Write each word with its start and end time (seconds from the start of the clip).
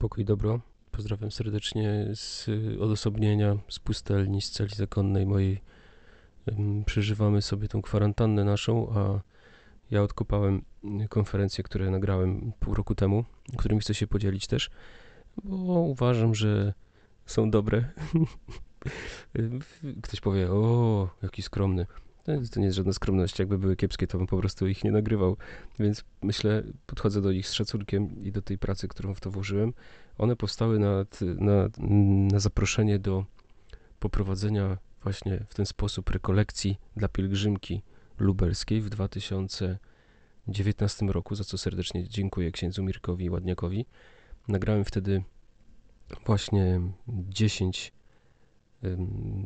Pokój 0.00 0.24
dobro. 0.24 0.60
Pozdrawiam 0.90 1.30
serdecznie 1.30 2.06
z 2.14 2.48
odosobnienia, 2.80 3.56
z 3.68 3.78
pustelni, 3.78 4.42
z 4.42 4.50
celi 4.50 4.74
zakonnej 4.74 5.26
mojej. 5.26 5.60
Przeżywamy 6.86 7.42
sobie 7.42 7.68
tą 7.68 7.82
kwarantannę 7.82 8.44
naszą, 8.44 8.92
a 8.92 9.20
ja 9.90 10.02
odkopałem 10.02 10.64
konferencje, 11.08 11.64
które 11.64 11.90
nagrałem 11.90 12.52
pół 12.60 12.74
roku 12.74 12.94
temu, 12.94 13.24
którymi 13.58 13.80
chcę 13.80 13.94
się 13.94 14.06
podzielić 14.06 14.46
też, 14.46 14.70
bo 15.44 15.72
uważam, 15.80 16.34
że 16.34 16.74
są 17.26 17.50
dobre. 17.50 17.84
Ktoś 20.02 20.20
powie, 20.20 20.50
o, 20.50 21.08
jaki 21.22 21.42
skromny. 21.42 21.86
To 22.52 22.60
nie 22.60 22.66
jest 22.66 22.76
żadna 22.76 22.92
skromność. 22.92 23.38
Jakby 23.38 23.58
były 23.58 23.76
kiepskie, 23.76 24.06
to 24.06 24.18
bym 24.18 24.26
po 24.26 24.38
prostu 24.38 24.66
ich 24.66 24.84
nie 24.84 24.92
nagrywał. 24.92 25.36
Więc 25.78 26.04
myślę, 26.22 26.62
podchodzę 26.86 27.22
do 27.22 27.32
nich 27.32 27.48
z 27.48 27.52
szacunkiem 27.52 28.24
i 28.24 28.32
do 28.32 28.42
tej 28.42 28.58
pracy, 28.58 28.88
którą 28.88 29.14
w 29.14 29.20
to 29.20 29.30
włożyłem. 29.30 29.72
One 30.18 30.36
powstały 30.36 30.78
na, 30.78 31.06
na, 31.20 31.68
na 32.32 32.40
zaproszenie 32.40 32.98
do 32.98 33.24
poprowadzenia 34.00 34.78
właśnie 35.02 35.44
w 35.48 35.54
ten 35.54 35.66
sposób 35.66 36.10
rekolekcji 36.10 36.78
dla 36.96 37.08
pielgrzymki 37.08 37.82
lubelskiej 38.18 38.80
w 38.80 38.88
2019 38.88 41.06
roku, 41.06 41.34
za 41.34 41.44
co 41.44 41.58
serdecznie 41.58 42.08
dziękuję 42.08 42.52
księdzu 42.52 42.82
Mirkowi 42.82 43.30
Ładniakowi. 43.30 43.86
Nagrałem 44.48 44.84
wtedy 44.84 45.22
właśnie 46.26 46.80
10 47.08 47.92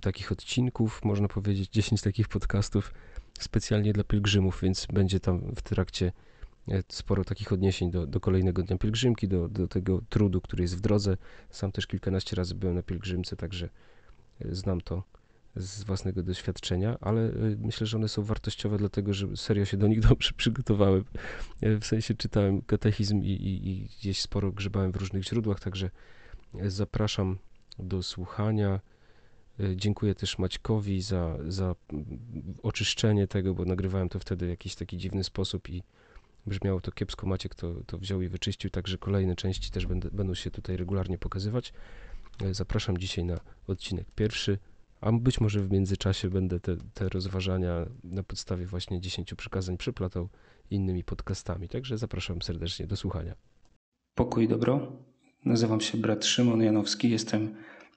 takich 0.03 0.33
odcinków, 0.33 1.05
można 1.05 1.29
powiedzieć 1.29 1.71
10 1.71 2.03
takich 2.03 2.29
podcastów 2.29 2.95
specjalnie 3.39 3.93
dla 3.93 4.05
pielgrzymów, 4.05 4.61
więc 4.63 4.87
będzie 4.93 5.21
tam 5.21 5.55
w 5.57 5.63
trakcie 5.63 6.13
e, 6.69 6.83
sporo 6.89 7.25
takich 7.25 7.53
odniesień 7.53 7.91
do, 7.91 8.07
do 8.07 8.21
kolejnego 8.21 8.63
dnia 8.63 8.79
pielgrzymki, 8.79 9.29
do, 9.29 9.49
do 9.49 9.69
tego 9.69 10.01
trudu, 10.09 10.41
który 10.41 10.63
jest 10.63 10.77
w 10.77 10.81
drodze. 10.81 11.17
Sam 11.51 11.73
też 11.73 11.87
kilkanaście 11.87 12.37
razy 12.37 12.55
byłem 12.55 12.75
na 12.75 12.83
pielgrzymce, 12.83 13.37
także 13.37 13.69
e, 14.41 14.55
znam 14.55 14.81
to 14.81 15.03
z 15.57 15.85
własnego 15.85 16.23
doświadczenia, 16.23 16.99
ale 17.01 17.21
e, 17.21 17.33
myślę, 17.59 17.87
że 17.87 17.97
one 17.97 18.09
są 18.09 18.23
wartościowe, 18.23 18.79
dlatego 18.79 19.15
że 19.15 19.37
serio 19.37 19.65
się 19.65 19.77
do 19.77 19.87
nich 19.87 20.01
dobrze 20.09 20.33
przygotowałem. 20.37 21.05
W 21.63 21.85
sensie 21.85 22.15
czytałem 22.15 22.63
katechizm 22.63 23.23
i, 23.23 23.31
i, 23.31 23.69
i 23.69 23.89
gdzieś 23.99 24.21
sporo 24.21 24.53
grzebałem 24.53 24.93
w 24.93 24.97
różnych 24.97 25.25
źródłach, 25.25 25.61
także 25.61 25.91
zapraszam 26.67 27.39
do 27.79 28.03
słuchania. 28.03 28.81
E, 29.61 29.77
dziękuję 29.77 30.15
też 30.15 30.39
Maćkowi 30.39 31.03
za, 31.03 31.39
za 31.49 31.75
oczyszczenie 32.63 33.27
tego, 33.27 33.55
bo 33.55 33.65
nagrywałem 33.65 34.09
to 34.09 34.19
wtedy 34.19 34.47
w 34.47 34.49
jakiś 34.49 34.75
taki 34.75 34.97
dziwny 34.97 35.25
sposób 35.25 35.71
i 35.71 35.83
brzmiało 36.47 36.81
to 36.81 36.93
kiepsko. 36.93 37.27
Maciek 37.27 37.55
to, 37.55 37.75
to 37.87 37.99
wziął 37.99 38.23
i 38.23 38.29
wyczyścił, 38.29 38.71
także 38.71 38.99
kolejne 38.99 39.37
części 39.37 39.71
też 39.71 39.87
będę, 39.87 40.11
będą 40.11 40.35
się 40.35 40.51
tutaj 40.51 40.77
regularnie 40.77 41.19
pokazywać. 41.19 41.73
E, 42.43 42.55
zapraszam 42.55 42.99
dzisiaj 42.99 43.25
na 43.25 43.41
odcinek 43.67 44.07
pierwszy, 44.15 44.59
a 45.01 45.13
być 45.13 45.41
może 45.41 45.61
w 45.61 45.71
międzyczasie 45.71 46.31
będę 46.31 46.61
te, 46.61 46.77
te 46.95 47.09
rozważania 47.09 47.87
na 48.05 48.23
podstawie 48.23 48.67
właśnie 48.67 49.01
10 49.01 49.35
przykazań 49.35 49.77
przeplatał 49.77 50.29
innymi 50.71 51.05
podcastami. 51.05 51.69
Także 51.69 51.99
zapraszam 51.99 52.43
serdecznie 52.43 52.87
do 52.87 52.97
słuchania. 52.97 53.35
Pokój 54.15 54.49
dobro. 54.49 54.93
Nazywam 55.45 55.81
się 55.81 55.99
brat 55.99 56.25
Szymon 56.25 56.63
Janowski, 56.63 57.11
jestem 57.11 57.55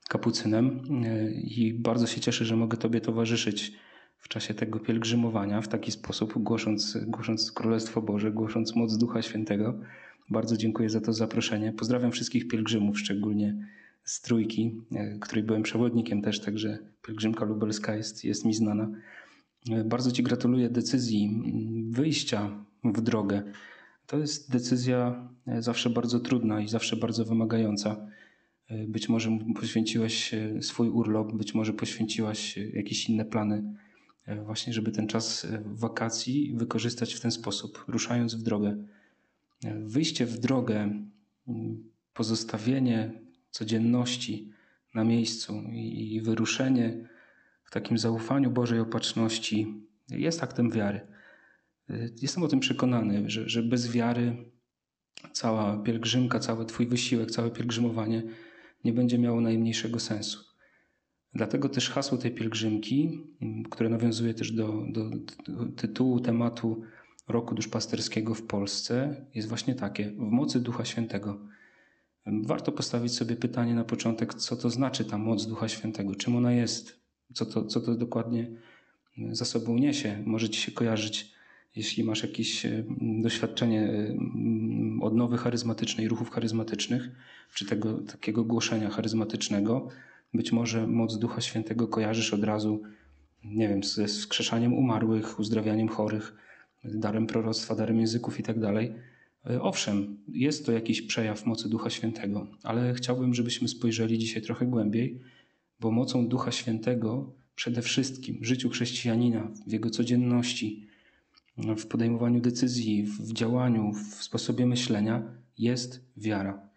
kapucynem 0.08 0.82
e, 1.06 1.32
i 1.32 1.74
bardzo 1.74 2.08
się 2.08 2.22
cieszę, 2.22 2.46
że 2.46 2.56
mogę 2.56 2.78
Tobie 2.78 3.02
towarzyszyć 3.02 3.74
w 4.18 4.28
czasie 4.28 4.54
tego 4.54 4.80
pielgrzymowania 4.80 5.62
w 5.62 5.68
taki 5.68 5.92
sposób, 5.92 6.34
głosząc, 6.38 6.98
głosząc 7.08 7.52
Królestwo 7.52 8.02
Boże, 8.02 8.32
głosząc 8.32 8.76
moc 8.76 8.98
Ducha 8.98 9.22
Świętego. 9.22 9.80
Bardzo 10.30 10.58
dziękuję 10.58 10.90
za 10.90 11.02
to 11.02 11.14
zaproszenie. 11.14 11.74
Pozdrawiam 11.74 12.12
wszystkich 12.12 12.48
pielgrzymów, 12.48 13.00
szczególnie 13.00 13.68
z 14.04 14.22
Trójki, 14.22 14.82
e, 14.92 15.20
której 15.20 15.44
byłem 15.44 15.64
przewodnikiem 15.64 16.22
też, 16.22 16.40
także 16.40 16.80
pielgrzymka 17.08 17.46
lubelska 17.46 17.96
jest, 17.96 18.24
jest 18.24 18.46
mi 18.46 18.54
znana. 18.54 18.92
E, 19.72 19.84
bardzo 19.84 20.12
Ci 20.12 20.24
gratuluję 20.24 20.70
decyzji 20.70 21.42
wyjścia 21.90 22.66
w 22.84 23.02
drogę. 23.02 23.44
To 24.08 24.18
jest 24.18 24.52
decyzja 24.52 25.30
zawsze 25.60 25.90
bardzo 25.90 26.20
trudna 26.20 26.62
i 26.62 26.68
zawsze 26.68 26.96
bardzo 26.96 27.26
wymagająca. 27.26 28.08
E, 28.68 28.88
być 28.88 29.10
może 29.10 29.38
poświęciłeś 29.56 30.34
e, 30.34 30.62
swój 30.62 30.90
urlop, 30.90 31.34
być 31.34 31.54
może 31.54 31.74
poświęciłaś 31.74 32.58
e, 32.58 32.70
jakieś 32.70 33.10
inne 33.10 33.26
plany, 33.26 33.64
właśnie, 34.46 34.74
żeby 34.74 34.92
ten 34.92 35.08
czas 35.08 35.48
wakacji 35.66 36.54
wykorzystać 36.56 37.14
w 37.14 37.20
ten 37.20 37.32
sposób, 37.32 37.84
ruszając 37.88 38.36
w 38.36 38.44
drogę. 38.44 38.78
Wyjście 39.86 40.26
w 40.26 40.40
drogę, 40.40 41.06
pozostawienie 42.14 43.12
codzienności 43.52 44.52
na 44.96 45.04
miejscu 45.04 45.64
i 45.74 46.22
wyruszenie 46.22 47.10
w 47.64 47.72
takim 47.72 47.98
zaufaniu 47.98 48.52
Bożej 48.52 48.80
opatrzności 48.80 49.74
jest 50.10 50.44
aktem 50.44 50.72
wiary. 50.72 51.02
Jestem 52.22 52.44
o 52.44 52.48
tym 52.48 52.60
przekonany, 52.60 53.30
że, 53.30 53.50
że 53.50 53.64
bez 53.64 53.92
wiary 53.92 54.52
cała 55.32 55.78
pielgrzymka, 55.78 56.40
cały 56.40 56.66
Twój 56.66 56.88
wysiłek, 56.88 57.32
całe 57.32 57.52
pielgrzymowanie 57.52 58.24
nie 58.84 58.94
będzie 58.94 59.18
miało 59.18 59.42
najmniejszego 59.42 60.00
sensu. 60.00 60.48
Dlatego 61.34 61.70
też 61.70 61.90
hasło 61.90 62.18
tej 62.18 62.32
pielgrzymki, 62.32 63.22
które 63.72 63.90
nawiązuje 63.90 64.34
też 64.34 64.52
do, 64.52 64.84
do, 64.90 65.10
tytułu 65.76 66.20
tematu 66.20 66.82
roku 67.28 67.56
duszpasterskiego 67.56 68.34
w 68.34 68.42
Polsce, 68.42 69.26
jest 69.36 69.48
właśnie 69.48 69.76
takie: 69.76 70.12
w 70.12 70.18
mocy 70.18 70.60
Ducha 70.60 70.86
Świętego. 70.86 71.40
Warto 72.26 72.72
postawić 72.72 73.14
sobie 73.14 73.36
pytanie 73.36 73.76
na 73.76 73.84
początek, 73.84 74.34
co 74.34 74.56
to 74.56 74.70
znaczy 74.70 75.06
ta 75.06 75.18
moc 75.18 75.48
Ducha 75.48 75.68
Świętego, 75.68 76.16
czym 76.16 76.36
ona 76.36 76.52
jest, 76.52 77.02
co 77.34 77.46
to, 77.46 77.66
co 77.66 77.82
to 77.82 77.96
dokładnie 77.96 78.52
za 79.32 79.46
sobą 79.46 79.78
niesie. 79.78 80.24
Może 80.26 80.50
ci 80.50 80.62
się 80.62 80.72
kojarzyć 80.72 81.37
jeśli 81.78 82.04
masz 82.04 82.24
jakieś 82.24 82.66
e, 82.66 82.84
doświadczenie 83.02 83.82
e, 83.82 84.16
odnowy 85.02 85.38
charyzmatycznej, 85.38 86.08
ruchów 86.08 86.30
charyzmatycznych, 86.30 87.10
czy 87.54 87.66
tego 87.66 87.94
takiego 87.94 88.44
głoszenia 88.44 88.90
charyzmatycznego, 88.90 89.88
być 90.34 90.52
może 90.52 90.88
moc 90.88 91.20
Ducha 91.20 91.42
Świętego 91.42 91.88
kojarzysz 91.88 92.34
od 92.34 92.44
razu, 92.44 92.82
nie 93.46 93.70
wiem, 93.70 93.84
ze 93.84 94.08
wskrzeszaniem 94.08 94.74
umarłych, 94.74 95.40
uzdrawianiem 95.40 95.88
chorych, 95.88 96.36
darem 96.84 97.28
proroctwa, 97.28 97.76
darem 97.76 98.00
języków 98.00 98.40
itd. 98.40 98.74
Tak 98.74 98.84
e, 99.54 99.62
owszem, 99.62 100.18
jest 100.28 100.66
to 100.66 100.72
jakiś 100.72 101.02
przejaw 101.02 101.46
mocy 101.46 101.70
Ducha 101.70 101.90
Świętego, 101.90 102.48
ale 102.64 102.94
chciałbym, 102.94 103.34
żebyśmy 103.34 103.68
spojrzeli 103.68 104.18
dzisiaj 104.18 104.42
trochę 104.42 104.66
głębiej, 104.66 105.20
bo 105.80 105.92
mocą 105.92 106.28
Ducha 106.28 106.52
Świętego 106.52 107.34
przede 107.56 107.82
wszystkim 107.82 108.38
w 108.42 108.46
życiu 108.46 108.70
chrześcijanina, 108.70 109.52
w 109.68 109.72
jego 109.72 109.90
codzienności, 109.90 110.87
w 111.58 111.88
podejmowaniu 111.88 112.42
decyzji, 112.42 113.04
w 113.04 113.34
działaniu, 113.34 113.92
w 113.94 114.24
sposobie 114.24 114.66
myślenia 114.66 115.24
jest 115.58 116.06
wiara. 116.18 116.70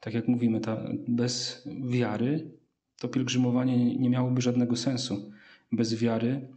Tak 0.00 0.14
jak 0.14 0.28
mówimy, 0.28 0.60
ta, 0.60 0.84
bez 1.08 1.62
wiary 1.90 2.50
to 3.00 3.08
pielgrzymowanie 3.08 3.96
nie 3.98 4.10
miałoby 4.10 4.40
żadnego 4.40 4.76
sensu. 4.76 5.30
Bez 5.72 5.94
wiary 5.94 6.48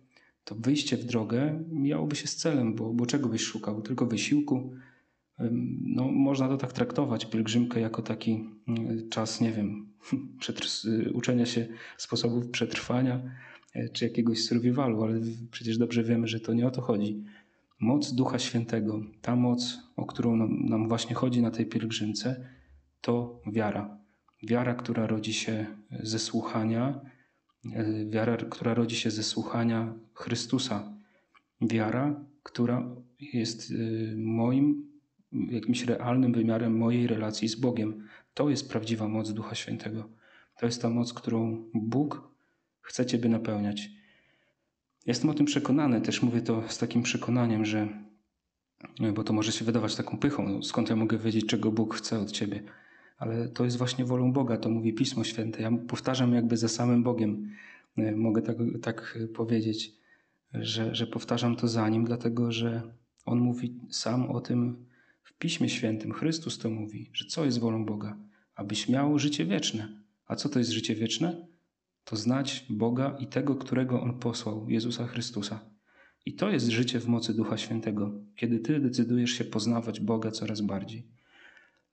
to 0.43 0.55
wyjście 0.55 0.97
w 0.97 1.05
drogę 1.05 1.63
miałoby 1.71 2.15
się 2.15 2.27
z 2.27 2.35
celem, 2.35 2.75
bo, 2.75 2.93
bo 2.93 3.05
czego 3.05 3.29
byś 3.29 3.41
szukał? 3.41 3.81
Tylko 3.81 4.05
wysiłku. 4.05 4.73
No, 5.81 6.11
można 6.11 6.47
to 6.47 6.57
tak 6.57 6.73
traktować, 6.73 7.25
pielgrzymkę 7.25 7.79
jako 7.79 8.01
taki 8.01 8.49
mm, 8.67 9.09
czas, 9.09 9.41
nie 9.41 9.51
wiem, 9.51 9.87
uczenia 11.13 11.45
się 11.45 11.67
sposobów 11.97 12.49
przetrwania 12.49 13.21
e, 13.73 13.89
czy 13.89 14.05
jakiegoś 14.05 14.43
survivalu, 14.43 15.03
ale 15.03 15.21
przecież 15.51 15.77
dobrze 15.77 16.03
wiemy, 16.03 16.27
że 16.27 16.39
to 16.39 16.53
nie 16.53 16.67
o 16.67 16.71
to 16.71 16.81
chodzi. 16.81 17.23
Moc 17.79 18.13
Ducha 18.13 18.39
Świętego, 18.39 19.01
ta 19.21 19.35
moc, 19.35 19.77
o 19.95 20.05
którą 20.05 20.35
nam, 20.35 20.87
właśnie 20.87 21.15
chodzi 21.15 21.41
na 21.41 21.51
tej 21.51 21.65
pielgrzymce, 21.65 22.49
to 23.01 23.41
wiara. 23.51 23.97
Wiara, 24.43 24.75
która 24.75 25.07
rodzi 25.07 25.33
się 25.33 25.65
ze 25.99 26.19
słuchania, 26.19 27.01
e, 27.73 28.05
wiara, 28.05 28.37
która 28.37 28.73
rodzi 28.73 28.95
się 28.95 29.11
ze 29.11 29.23
słuchania 29.23 29.93
Chrystusa. 30.13 30.93
Wiara, 31.61 32.25
która 32.43 32.95
jest 33.19 33.71
e, 33.71 33.75
moim, 34.15 34.91
jakimś 35.31 35.83
realnym 35.83 36.33
wymiarem 36.33 36.77
mojej 36.77 37.07
relacji 37.07 37.47
z 37.47 37.55
Bogiem. 37.55 38.07
To 38.33 38.49
jest 38.49 38.69
prawdziwa 38.69 39.07
moc 39.07 39.33
Ducha 39.33 39.55
Świętego. 39.55 40.09
To 40.59 40.65
jest 40.65 40.81
ta 40.81 40.89
moc, 40.89 41.13
którą 41.13 41.69
Bóg 41.73 42.31
chce 42.81 43.05
Ciebie 43.05 43.29
napełniać. 43.29 43.96
Jestem 45.07 45.29
o 45.29 45.33
tym 45.33 45.45
przekonany, 45.45 46.01
też 46.01 46.21
mówię 46.21 46.41
to 46.41 46.63
z 46.69 46.77
takim 46.77 47.03
przekonaniem, 47.03 47.65
że, 47.65 47.87
bo 49.13 49.23
to 49.23 49.33
może 49.33 49.51
się 49.51 49.65
wydawać 49.65 49.95
taką 49.95 50.17
pychą, 50.17 50.49
no, 50.49 50.63
skąd 50.63 50.89
ja 50.89 50.95
mogę 50.95 51.17
wiedzieć, 51.17 51.45
czego 51.45 51.71
Bóg 51.71 51.95
chce 51.95 52.19
od 52.19 52.31
ciebie, 52.31 52.63
ale 53.17 53.49
to 53.49 53.65
jest 53.65 53.77
właśnie 53.77 54.05
wolą 54.05 54.33
Boga, 54.33 54.57
to 54.57 54.69
mówi 54.69 54.93
Pismo 54.93 55.23
Święte. 55.23 55.61
Ja 55.61 55.71
powtarzam 55.87 56.33
jakby 56.33 56.57
za 56.57 56.67
samym 56.67 57.03
Bogiem, 57.03 57.51
e, 57.97 58.15
mogę 58.15 58.41
tak, 58.41 58.57
tak 58.81 59.17
powiedzieć, 59.33 59.93
że, 60.53 60.95
że 60.95 61.07
powtarzam 61.07 61.55
to 61.55 61.67
za 61.67 61.89
Nim, 61.89 62.05
dlatego 62.05 62.51
że 62.51 62.81
On 63.25 63.39
mówi 63.39 63.79
sam 63.89 64.31
o 64.31 64.41
tym 64.41 64.85
w 65.23 65.33
Piśmie 65.33 65.69
Świętym, 65.69 66.13
Chrystus 66.13 66.57
to 66.57 66.69
mówi, 66.69 67.09
że 67.13 67.25
co 67.25 67.45
jest 67.45 67.59
wolą 67.59 67.85
Boga, 67.85 68.17
abyś 68.55 68.89
miał 68.89 69.19
życie 69.19 69.45
wieczne. 69.45 70.01
A 70.27 70.35
co 70.35 70.49
to 70.49 70.59
jest 70.59 70.71
życie 70.71 70.95
wieczne? 70.95 71.47
To 72.09 72.15
znać 72.15 72.65
Boga 72.69 73.15
i 73.19 73.27
tego, 73.27 73.55
którego 73.55 74.01
On 74.01 74.19
posłał, 74.19 74.69
Jezusa 74.69 75.07
Chrystusa. 75.07 75.59
I 76.25 76.33
to 76.33 76.49
jest 76.49 76.67
życie 76.67 76.99
w 76.99 77.07
mocy 77.07 77.33
Ducha 77.33 77.57
Świętego, 77.57 78.11
kiedy 78.35 78.59
Ty 78.59 78.79
decydujesz 78.79 79.31
się 79.31 79.43
poznawać 79.43 79.99
Boga 79.99 80.31
coraz 80.31 80.61
bardziej. 80.61 81.07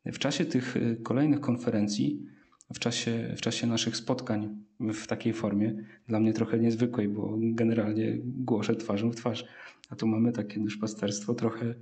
W 0.07 0.19
czasie 0.19 0.45
tych 0.45 0.77
y, 0.77 1.01
kolejnych 1.03 1.41
konferencji, 1.41 2.27
w 2.75 2.79
czasie, 2.79 3.35
w 3.37 3.41
czasie 3.41 3.67
naszych 3.67 3.97
spotkań 3.97 4.57
w 4.81 5.07
takiej 5.07 5.33
formie, 5.33 5.75
dla 6.09 6.21
mnie 6.21 6.33
trochę 6.33 6.59
niezwykłej, 6.59 7.09
bo 7.09 7.39
generalnie 7.41 8.19
głoszę 8.23 8.77
twarzą 8.77 9.11
w 9.11 9.17
twarz, 9.17 9.45
a 9.91 9.97
tu 9.97 10.07
mamy 10.07 10.33
takie 10.33 10.61
duszpasterstwo 10.61 11.35
trochę 11.35 11.75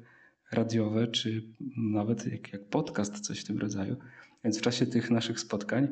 radiowe, 0.53 1.07
czy 1.07 1.43
nawet 1.77 2.27
jak, 2.33 2.53
jak 2.53 2.65
podcast, 2.65 3.21
coś 3.21 3.41
w 3.41 3.45
tym 3.45 3.59
rodzaju. 3.59 3.97
Więc 4.45 4.59
w 4.59 4.63
czasie 4.63 4.87
tych 4.87 5.11
naszych 5.11 5.41
spotkań 5.41 5.89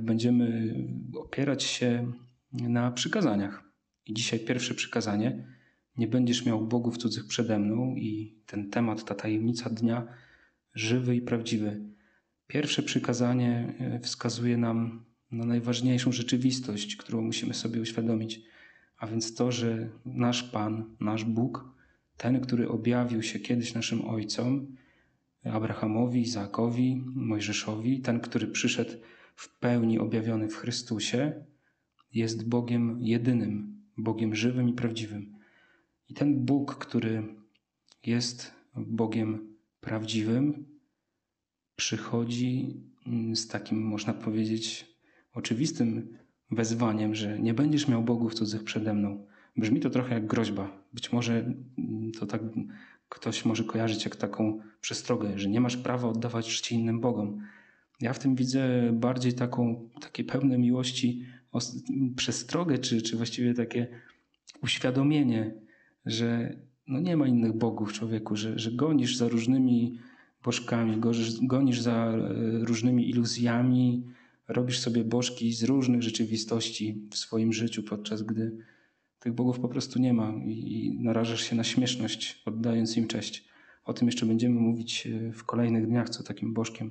będziemy 0.00 0.74
opierać 1.14 1.62
się 1.62 2.12
na 2.52 2.90
przykazaniach. 2.90 3.64
I 4.06 4.14
dzisiaj 4.14 4.40
pierwsze 4.40 4.74
przykazanie: 4.74 5.46
Nie 5.96 6.08
będziesz 6.08 6.46
miał 6.46 6.66
bogów 6.66 6.98
cudzych 6.98 7.26
przede 7.26 7.58
mną, 7.58 7.94
i 7.96 8.38
ten 8.46 8.70
temat, 8.70 9.04
ta 9.04 9.14
tajemnica 9.14 9.70
dnia, 9.70 10.06
żywy 10.74 11.16
i 11.16 11.20
prawdziwy. 11.20 11.80
Pierwsze 12.46 12.82
przykazanie 12.82 13.74
e, 13.80 14.00
wskazuje 14.00 14.56
nam 14.56 15.04
na 15.30 15.44
najważniejszą 15.44 16.12
rzeczywistość, 16.12 16.96
którą 16.96 17.22
musimy 17.22 17.54
sobie 17.54 17.80
uświadomić, 17.80 18.40
a 18.98 19.06
więc 19.06 19.34
to, 19.34 19.52
że 19.52 19.88
nasz 20.04 20.42
Pan, 20.42 20.96
nasz 21.00 21.24
Bóg, 21.24 21.64
ten, 22.16 22.40
który 22.40 22.68
objawił 22.68 23.22
się 23.22 23.38
kiedyś 23.40 23.74
naszym 23.74 24.08
ojcom, 24.08 24.76
Abrahamowi, 25.44 26.20
Izaakowi, 26.20 27.02
Mojżeszowi, 27.14 28.00
ten, 28.00 28.20
który 28.20 28.46
przyszedł 28.46 28.92
w 29.38 29.58
pełni 29.58 29.98
objawiony 29.98 30.48
w 30.48 30.56
Chrystusie, 30.56 31.44
jest 32.14 32.48
Bogiem 32.48 32.98
jedynym, 33.00 33.82
Bogiem 33.96 34.34
żywym 34.34 34.68
i 34.68 34.72
prawdziwym. 34.72 35.36
I 36.08 36.14
ten 36.14 36.44
Bóg, 36.44 36.74
który 36.74 37.22
jest 38.06 38.54
Bogiem 38.76 39.56
prawdziwym, 39.80 40.66
przychodzi 41.76 42.76
z 43.32 43.46
takim, 43.46 43.82
można 43.82 44.14
powiedzieć, 44.14 44.86
oczywistym 45.34 46.18
wezwaniem, 46.50 47.14
że 47.14 47.38
nie 47.38 47.54
będziesz 47.54 47.88
miał 47.88 48.02
bogów 48.02 48.34
cudzych 48.34 48.64
przede 48.64 48.94
mną. 48.94 49.26
Brzmi 49.56 49.80
to 49.80 49.90
trochę 49.90 50.14
jak 50.14 50.26
groźba. 50.26 50.82
Być 50.92 51.12
może 51.12 51.54
to 52.18 52.26
tak 52.26 52.42
ktoś 53.08 53.44
może 53.44 53.64
kojarzyć 53.64 54.04
jak 54.04 54.16
taką 54.16 54.60
przestrogę, 54.80 55.38
że 55.38 55.48
nie 55.48 55.60
masz 55.60 55.76
prawa 55.76 56.08
oddawać 56.08 56.46
czci 56.46 56.74
innym 56.74 57.00
bogom. 57.00 57.42
Ja 58.00 58.12
w 58.12 58.18
tym 58.18 58.34
widzę 58.34 58.92
bardziej 58.92 59.32
taką, 59.32 59.88
takie 60.00 60.24
pełne 60.24 60.58
miłości 60.58 61.24
przestrogę, 62.16 62.78
czy, 62.78 63.02
czy 63.02 63.16
właściwie 63.16 63.54
takie 63.54 63.86
uświadomienie, 64.62 65.54
że 66.06 66.56
no 66.86 67.00
nie 67.00 67.16
ma 67.16 67.26
innych 67.26 67.52
bogów 67.52 67.92
człowieku, 67.92 68.36
że, 68.36 68.58
że 68.58 68.72
gonisz 68.72 69.16
za 69.16 69.28
różnymi 69.28 69.98
bożkami, 70.44 71.00
gonisz, 71.42 71.80
za 71.80 71.92
e, 71.92 72.18
różnymi 72.64 73.10
iluzjami, 73.10 74.04
robisz 74.48 74.78
sobie 74.78 75.04
bożki 75.04 75.52
z 75.52 75.62
różnych 75.62 76.02
rzeczywistości 76.02 77.08
w 77.10 77.16
swoim 77.16 77.52
życiu, 77.52 77.82
podczas 77.82 78.22
gdy 78.22 78.56
tych 79.20 79.32
bogów 79.32 79.60
po 79.60 79.68
prostu 79.68 79.98
nie 79.98 80.12
ma 80.12 80.32
i 80.46 80.96
narażasz 81.00 81.42
się 81.42 81.56
na 81.56 81.64
śmieszność, 81.64 82.42
oddając 82.46 82.96
im 82.96 83.06
cześć. 83.06 83.48
O 83.84 83.92
tym 83.92 84.08
jeszcze 84.08 84.26
będziemy 84.26 84.60
mówić 84.60 85.06
e, 85.06 85.32
w 85.32 85.44
kolejnych 85.44 85.86
dniach, 85.86 86.08
co 86.08 86.22
takim 86.22 86.54
bożkiem 86.54 86.90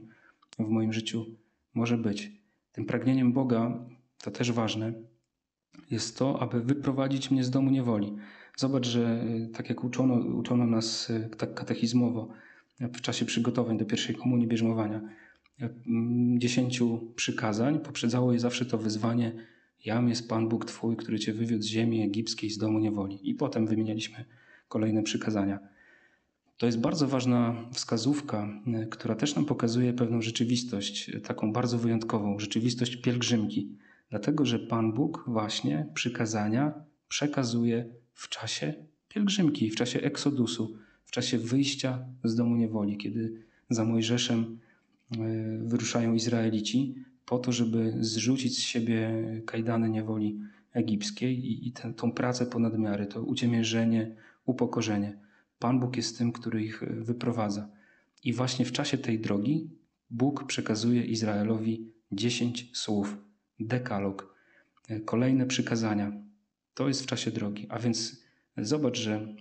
w 0.60 0.70
moim 0.70 0.94
życiu 0.94 1.26
może 1.74 1.98
być. 1.98 2.32
Tym 2.72 2.86
pragnieniem 2.86 3.34
Boga, 3.34 3.86
to 4.24 4.32
też 4.32 4.52
ważne, 4.52 4.94
jest 5.92 6.18
to, 6.18 6.42
aby 6.42 6.62
wyprowadzić 6.62 7.32
mnie 7.32 7.44
z 7.44 7.50
domu 7.50 7.72
niewoli. 7.72 8.16
Zobacz, 8.56 8.88
że 8.88 9.24
e, 9.24 9.48
tak 9.48 9.70
jak 9.70 9.84
uczono, 9.84 10.16
uczono 10.16 10.66
nas 10.66 11.10
e, 11.10 11.30
tak 11.30 11.54
katechizmowo 11.54 12.30
w 12.80 13.02
czasie 13.02 13.26
przygotowań 13.26 13.78
do 13.78 13.86
pierwszej 13.86 14.16
komunii 14.16 14.48
bierzmowania, 14.48 15.02
dziesięciu 16.38 17.14
przykazań 17.16 17.80
poprzedzało 17.80 18.34
je 18.34 18.40
zawsze 18.40 18.66
to 18.66 18.78
wyzwanie 18.78 19.48
Jam 19.86 20.10
jest 20.10 20.30
Pan 20.30 20.50
Bóg 20.50 20.66
Twój, 20.66 20.96
który 20.98 21.20
Cię 21.20 21.34
wywiódł 21.34 21.64
z 21.64 21.68
ziemi 21.68 22.02
egipskiej, 22.02 22.50
z 22.50 22.58
domu 22.58 22.80
niewoli. 22.80 23.30
I 23.30 23.34
potem 23.34 23.68
wymienialiśmy 23.68 24.26
kolejne 24.68 25.04
przykazania. 25.04 25.60
To 26.58 26.66
jest 26.66 26.80
bardzo 26.80 27.08
ważna 27.08 27.56
wskazówka, 27.72 28.50
e, 28.68 28.86
która 28.86 29.16
też 29.16 29.36
nam 29.36 29.46
pokazuje 29.46 29.94
pewną 29.94 30.22
rzeczywistość, 30.22 31.10
e, 31.10 31.20
taką 31.20 31.54
bardzo 31.54 31.78
wyjątkową, 31.78 32.40
rzeczywistość 32.40 32.96
pielgrzymki. 32.96 33.78
Dlatego, 34.10 34.46
że 34.46 34.60
Pan 34.60 34.94
Bóg 34.94 35.24
właśnie 35.28 35.88
przykazania 35.94 36.74
przekazuje 37.08 37.86
w 38.14 38.30
czasie 38.30 38.74
pielgrzymki, 39.10 39.70
w 39.70 39.76
czasie 39.76 40.02
eksodusu, 40.02 40.78
w 41.06 41.12
czasie 41.12 41.38
wyjścia 41.38 42.06
z 42.24 42.36
domu 42.36 42.56
niewoli, 42.56 42.98
kiedy 42.98 43.44
za 43.70 43.86
Mojżeszem 43.86 44.60
e, 45.12 45.18
wyruszają 45.62 46.14
Izraelici, 46.14 46.96
po 47.26 47.40
to, 47.40 47.52
żeby 47.52 47.94
zrzucić 48.00 48.58
z 48.58 48.62
siebie 48.62 49.24
kajdany 49.46 49.90
niewoli 49.90 50.40
egipskiej 50.74 51.46
i, 51.46 51.68
i 51.68 51.72
tę, 51.72 52.12
pracę 52.16 52.46
ponad 52.46 52.78
miary, 52.78 53.06
to 53.06 53.24
uciemiężenie, 53.24 54.16
upokorzenie. 54.46 55.27
Pan 55.60 55.80
Bóg 55.80 55.98
jest 55.98 56.18
tym, 56.18 56.32
który 56.32 56.64
ich 56.64 56.84
wyprowadza. 56.90 57.70
I 58.24 58.34
właśnie 58.34 58.66
w 58.66 58.72
czasie 58.72 58.98
tej 58.98 59.20
drogi 59.20 59.70
Bóg 60.10 60.48
przekazuje 60.48 61.06
Izraelowi 61.06 61.92
dziesięć 62.12 62.78
słów, 62.78 63.18
dekalog, 63.60 64.36
kolejne 65.06 65.46
przykazania. 65.46 66.12
To 66.74 66.88
jest 66.88 67.04
w 67.04 67.06
czasie 67.06 67.32
drogi. 67.32 67.66
A 67.70 67.80
więc 67.80 68.24
zobacz, 68.58 68.98
że 68.98 69.36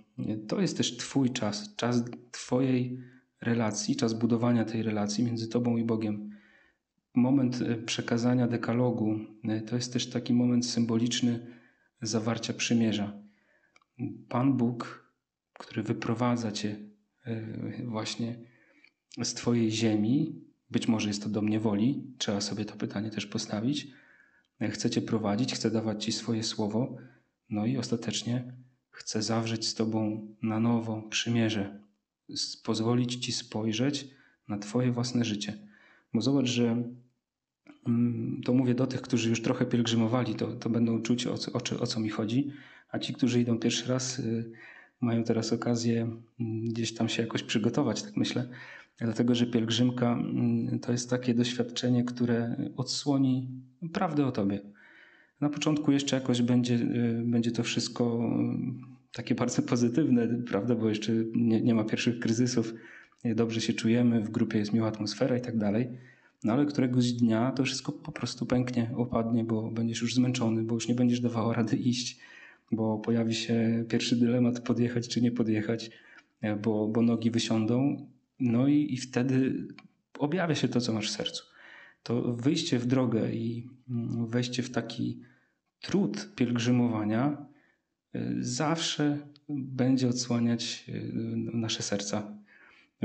to 0.47 0.61
jest 0.61 0.77
też 0.77 0.97
Twój 0.97 1.29
czas, 1.29 1.75
czas 1.75 2.03
Twojej 2.31 2.99
relacji, 3.41 3.95
czas 3.95 4.13
budowania 4.13 4.65
tej 4.65 4.83
relacji 4.83 5.23
między 5.23 5.47
Tobą 5.47 5.77
i 5.77 5.83
Bogiem 5.83 6.37
moment 7.17 7.61
e, 7.61 7.75
przekazania 7.75 8.47
dekalogu 8.47 9.19
e, 9.43 9.61
to 9.61 9.75
jest 9.75 9.93
też 9.93 10.09
taki 10.09 10.33
moment 10.33 10.65
symboliczny 10.65 11.45
zawarcia 12.01 12.53
przymierza. 12.53 13.13
Pan 14.29 14.57
Bóg, 14.57 15.06
który 15.59 15.83
wyprowadza 15.83 16.51
cię 16.51 16.75
e, 17.25 17.41
właśnie 17.85 18.35
z 19.23 19.33
Twojej 19.33 19.71
ziemi, 19.71 20.41
być 20.69 20.87
może 20.87 21.07
jest 21.07 21.23
to 21.23 21.29
dom 21.29 21.49
niewoli, 21.49 22.03
trzeba 22.17 22.41
sobie 22.41 22.65
to 22.65 22.75
pytanie 22.75 23.09
też 23.09 23.25
postawić. 23.25 23.87
Chce 24.71 24.89
Cię 24.89 25.01
prowadzić, 25.01 25.53
chce 25.53 25.71
dawać 25.71 26.05
Ci 26.05 26.11
swoje 26.11 26.43
słowo, 26.43 26.97
no 27.49 27.65
i 27.65 27.77
ostatecznie 27.77 28.53
chce 28.91 29.21
zawrzeć 29.21 29.67
z 29.67 29.75
Tobą 29.75 30.27
na 30.41 30.59
nowo 30.59 31.01
przymierze, 31.01 31.79
pozwolić 32.63 33.15
Ci 33.15 33.31
spojrzeć 33.31 34.07
na 34.47 34.57
Twoje 34.57 34.91
własne 34.91 35.25
życie. 35.25 35.57
Bo 36.13 36.21
zobacz, 36.21 36.45
że 36.45 36.83
Mm, 37.87 38.41
to 38.45 38.53
mówię 38.53 38.75
do 38.75 38.87
tych, 38.87 39.01
którzy 39.01 39.29
już 39.29 39.41
trochę 39.41 39.65
pielgrzymowali, 39.65 40.35
to, 40.35 40.47
to 40.47 40.69
będą 40.69 41.01
czuć 41.01 41.27
o 41.27 41.33
o, 41.33 41.81
o 41.81 41.87
co 41.87 41.99
mi 41.99 42.09
chodzi, 42.09 42.51
a 42.91 42.99
ci, 42.99 43.13
którzy 43.13 43.41
idą 43.41 43.59
pierwszy 43.59 43.89
raz, 43.89 44.19
y, 44.19 44.51
mają 45.01 45.23
teraz 45.23 45.53
okazję 45.53 46.01
mm, 46.01 46.65
gdzieś 46.65 46.93
tam 46.93 47.09
się 47.09 47.21
jakoś 47.21 47.43
przygotować, 47.43 48.03
tak 48.03 48.17
myślę. 48.17 48.49
Dlatego, 48.97 49.35
że 49.35 49.45
pielgrzymka 49.45 50.13
mm, 50.13 50.79
to 50.79 50.91
jest 50.91 51.09
takie 51.09 51.33
doświadczenie, 51.33 52.03
które 52.03 52.55
odsłoni 52.77 53.49
prawdę 53.93 54.25
o 54.25 54.31
tobie. 54.31 54.61
Na 55.41 55.49
początku 55.49 55.91
jeszcze 55.91 56.15
jakoś 56.15 56.41
będzie, 56.41 56.75
y, 56.75 57.23
będzie 57.25 57.51
to 57.51 57.63
wszystko 57.63 58.31
takie 59.13 59.35
bardzo 59.35 59.61
pozytywne, 59.61 60.27
prawda, 60.27 60.75
bo 60.75 60.89
jeszcze 60.89 61.11
nie, 61.35 61.61
nie 61.61 61.75
ma 61.75 61.83
pierwszych 61.83 62.19
kryzysów, 62.19 62.73
dobrze 63.35 63.61
się 63.61 63.73
czujemy, 63.73 64.21
w 64.21 64.29
grupie 64.29 64.59
jest 64.59 64.73
miła 64.73 64.87
atmosfera 64.87 65.37
i 65.37 65.41
tak 65.41 65.57
dalej. 65.57 65.87
No 66.43 66.53
ale 66.53 66.65
któregoś 66.65 67.11
dnia 67.11 67.51
to 67.51 67.63
wszystko 67.63 67.91
po 67.91 68.11
prostu 68.11 68.45
pęknie, 68.45 68.91
opadnie, 68.95 69.43
bo 69.43 69.71
będziesz 69.71 70.01
już 70.01 70.15
zmęczony, 70.15 70.63
bo 70.63 70.75
już 70.75 70.87
nie 70.87 70.95
będziesz 70.95 71.19
dawała 71.19 71.53
rady 71.53 71.77
iść, 71.77 72.19
bo 72.71 72.97
pojawi 72.97 73.33
się 73.33 73.85
pierwszy 73.89 74.15
dylemat 74.15 74.59
podjechać 74.59 75.07
czy 75.07 75.21
nie 75.21 75.31
podjechać, 75.31 75.91
e, 76.41 76.55
bo, 76.55 76.87
bo 76.87 77.01
nogi 77.01 77.31
wysiądą. 77.31 78.07
No 78.39 78.67
i, 78.67 78.93
i 78.93 78.97
wtedy 78.97 79.67
objawia 80.19 80.55
się 80.55 80.67
to, 80.67 80.81
co 80.81 80.93
masz 80.93 81.09
w 81.09 81.15
sercu. 81.15 81.43
To 82.03 82.35
wyjście 82.35 82.79
w 82.79 82.85
drogę 82.85 83.31
i 83.31 83.69
mm, 83.89 84.27
wejście 84.27 84.63
w 84.63 84.71
taki 84.71 85.21
trud 85.81 86.35
pielgrzymowania 86.35 87.45
e, 88.13 88.33
zawsze 88.39 89.17
będzie 89.49 90.07
odsłaniać 90.07 90.85
e, 90.89 90.93
nasze 91.57 91.83
serca 91.83 92.37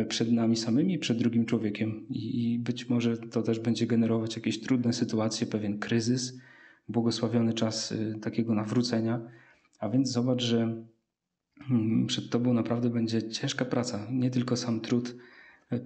przed 0.09 0.33
nami 0.33 0.57
samymi, 0.57 0.99
przed 0.99 1.19
drugim 1.19 1.47
człowiekiem. 1.47 2.07
I, 2.11 2.59
być 2.59 2.89
może 2.89 3.19
to 3.19 3.43
też 3.43 3.61
będzie 3.61 3.87
generować 3.87 4.37
jakieś 4.37 4.61
trudne 4.61 4.93
sytuacje, 4.93 5.47
pewien 5.47 5.79
kryzys, 5.79 6.39
błogosławiony 6.89 7.53
czas 7.55 7.95
takiego 8.23 8.55
nawrócenia. 8.55 9.21
A 9.83 9.89
więc 9.89 10.11
zobacz, 10.11 10.43
że 10.43 10.85
mm, 11.71 12.07
przed 12.07 12.31
Tobą 12.31 12.55
naprawdę 12.55 12.91
będzie 12.91 13.31
ciężka 13.31 13.65
praca, 13.65 14.07
nie 14.11 14.31
tylko 14.31 14.57
sam 14.57 14.81
trud 14.81 15.17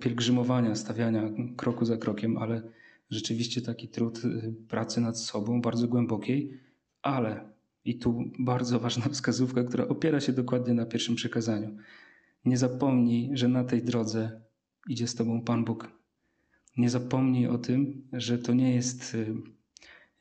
pielgrzymowania, 0.00 0.74
stawiania 0.74 1.30
kroku 1.56 1.84
za 1.84 1.96
krokiem, 1.96 2.36
ale 2.36 2.62
rzeczywiście 3.10 3.62
taki 3.62 3.88
trud 3.88 4.24
y, 4.24 4.54
pracy 4.68 5.00
nad 5.00 5.20
sobą, 5.20 5.60
bardzo 5.60 5.88
głębokiej, 5.88 6.60
ale 7.02 7.48
i 7.84 7.98
tu 7.98 8.30
bardzo 8.38 8.80
ważna 8.80 9.08
wskazówka, 9.12 9.64
która 9.64 9.88
opiera 9.88 10.20
się 10.20 10.32
dokładnie 10.32 10.74
na 10.74 10.86
pierwszym 10.86 11.14
przekazaniu. 11.14 11.76
Nie 12.44 12.58
zapomnij, 12.58 13.30
że 13.32 13.48
na 13.48 13.64
tej 13.64 13.82
drodze 13.82 14.40
idzie 14.88 15.06
z 15.06 15.14
Tobą 15.14 15.40
Pan 15.40 15.64
Bóg. 15.64 15.88
Nie 16.76 16.90
zapomnij 16.90 17.46
o 17.46 17.58
tym, 17.58 18.08
że 18.12 18.38
to 18.38 18.54
nie 18.54 18.74
jest 18.74 19.14
y, 19.14 19.55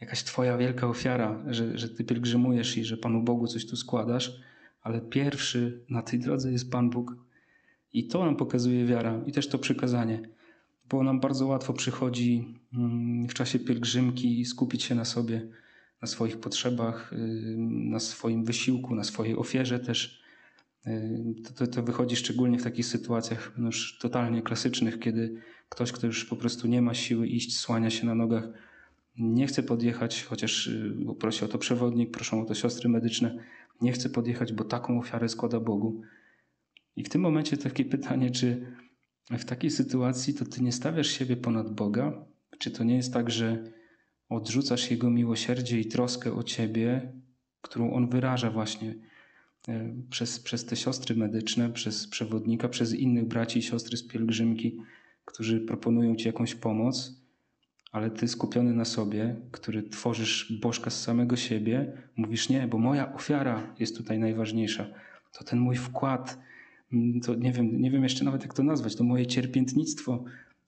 jakaś 0.01 0.23
Twoja 0.23 0.57
wielka 0.57 0.87
ofiara, 0.87 1.43
że, 1.47 1.77
że 1.77 1.89
Ty 1.89 2.03
pielgrzymujesz 2.03 2.77
i 2.77 2.85
że 2.85 2.97
Panu 2.97 3.23
Bogu 3.23 3.47
coś 3.47 3.65
tu 3.65 3.75
składasz, 3.75 4.39
ale 4.81 5.01
pierwszy 5.01 5.85
na 5.89 6.01
tej 6.01 6.19
drodze 6.19 6.51
jest 6.51 6.71
Pan 6.71 6.89
Bóg. 6.89 7.15
I 7.93 8.07
to 8.07 8.25
nam 8.25 8.35
pokazuje 8.35 8.85
wiara 8.85 9.21
i 9.25 9.31
też 9.31 9.47
to 9.47 9.59
przykazanie, 9.59 10.29
bo 10.89 11.03
nam 11.03 11.19
bardzo 11.19 11.47
łatwo 11.47 11.73
przychodzi 11.73 12.59
mm, 12.73 13.27
w 13.27 13.33
czasie 13.33 13.59
pielgrzymki 13.59 14.45
skupić 14.45 14.83
się 14.83 14.95
na 14.95 15.05
sobie, 15.05 15.47
na 16.01 16.07
swoich 16.07 16.39
potrzebach, 16.39 17.13
y, 17.13 17.55
na 17.67 17.99
swoim 17.99 18.45
wysiłku, 18.45 18.95
na 18.95 19.03
swojej 19.03 19.35
ofierze 19.35 19.79
też. 19.79 20.21
Y, 20.87 21.35
to, 21.43 21.53
to, 21.53 21.67
to 21.67 21.83
wychodzi 21.83 22.15
szczególnie 22.15 22.59
w 22.59 22.63
takich 22.63 22.85
sytuacjach 22.85 23.53
już 23.57 23.97
totalnie 23.99 24.41
klasycznych, 24.41 24.99
kiedy 24.99 25.41
ktoś, 25.69 25.91
kto 25.91 26.07
już 26.07 26.25
po 26.25 26.35
prostu 26.35 26.67
nie 26.67 26.81
ma 26.81 26.93
siły 26.93 27.27
iść, 27.27 27.57
słania 27.57 27.89
się 27.89 28.05
na 28.05 28.15
nogach, 28.15 28.43
nie 29.17 29.47
chce 29.47 29.63
podjechać, 29.63 30.23
chociaż 30.23 30.67
y, 30.67 30.95
prosi 31.19 31.45
o 31.45 31.47
to 31.47 31.57
przewodnik, 31.57 32.11
proszą 32.11 32.41
o 32.41 32.45
to 32.45 32.55
siostry 32.55 32.89
medyczne, 32.89 33.37
nie 33.81 33.91
chce 33.91 34.09
podjechać, 34.09 34.53
bo 34.53 34.63
taką 34.63 34.99
ofiarę 34.99 35.29
składa 35.29 35.59
Bogu. 35.59 36.01
I 36.95 37.03
w 37.03 37.09
tym 37.09 37.21
momencie 37.21 37.57
takie 37.57 37.85
pytanie, 37.95 38.31
czy 38.31 38.65
w 39.31 39.45
takiej 39.45 39.71
sytuacji 39.71 40.33
to 40.33 40.45
ty 40.45 40.63
nie 40.63 40.71
stawiasz 40.71 41.07
siebie 41.07 41.37
ponad 41.37 41.73
Boga? 41.75 42.25
Czy 42.57 42.71
to 42.71 42.83
nie 42.83 42.95
jest 42.95 43.13
tak, 43.13 43.29
że 43.29 43.63
odrzucasz 44.29 44.91
Jego 44.91 45.09
miłosierdzie 45.09 45.79
i 45.79 45.85
troskę 45.85 46.33
o 46.33 46.43
ciebie, 46.43 47.13
którą 47.61 47.93
On 47.93 48.09
wyraża 48.09 48.51
właśnie 48.51 48.95
e, 49.67 49.95
przez, 50.09 50.39
przez 50.39 50.65
te 50.65 50.75
siostry 50.75 51.15
medyczne, 51.15 51.69
przez 51.69 52.07
przewodnika, 52.07 52.69
przez 52.69 52.93
innych 52.93 53.27
braci 53.27 53.59
i 53.59 53.63
siostry 53.63 53.97
z 53.97 54.07
pielgrzymki, 54.07 54.77
którzy 55.25 55.59
proponują 55.61 56.15
ci 56.15 56.27
jakąś 56.27 56.55
pomoc, 56.55 57.24
ale 57.95 58.09
ty 58.11 58.27
skupiony 58.27 58.73
na 58.73 58.85
sobie, 58.85 59.35
który 59.51 59.83
tworzysz 59.83 60.53
bożka 60.61 60.89
z 60.89 61.01
samego 61.01 61.35
siebie, 61.35 61.91
mówisz 62.15 62.49
nie, 62.49 62.67
bo 62.67 62.77
moja 62.77 63.13
ofiara 63.13 63.73
jest 63.79 63.97
tutaj 63.97 64.19
najważniejsza. 64.19 64.87
To 65.31 65.43
ten 65.43 65.59
mój 65.59 65.75
wkład, 65.75 66.39
mm, 66.93 67.21
to 67.21 67.35
nie 67.35 67.51
wiem, 67.51 67.81
nie 67.81 67.91
wiem 67.91 68.03
jeszcze 68.03 68.25
nawet 68.25 68.41
jak 68.41 68.53
to 68.53 68.63
nazwać, 68.63 68.95
to 68.95 69.03
moje 69.03 69.25
cierpiętnictwo 69.25 70.23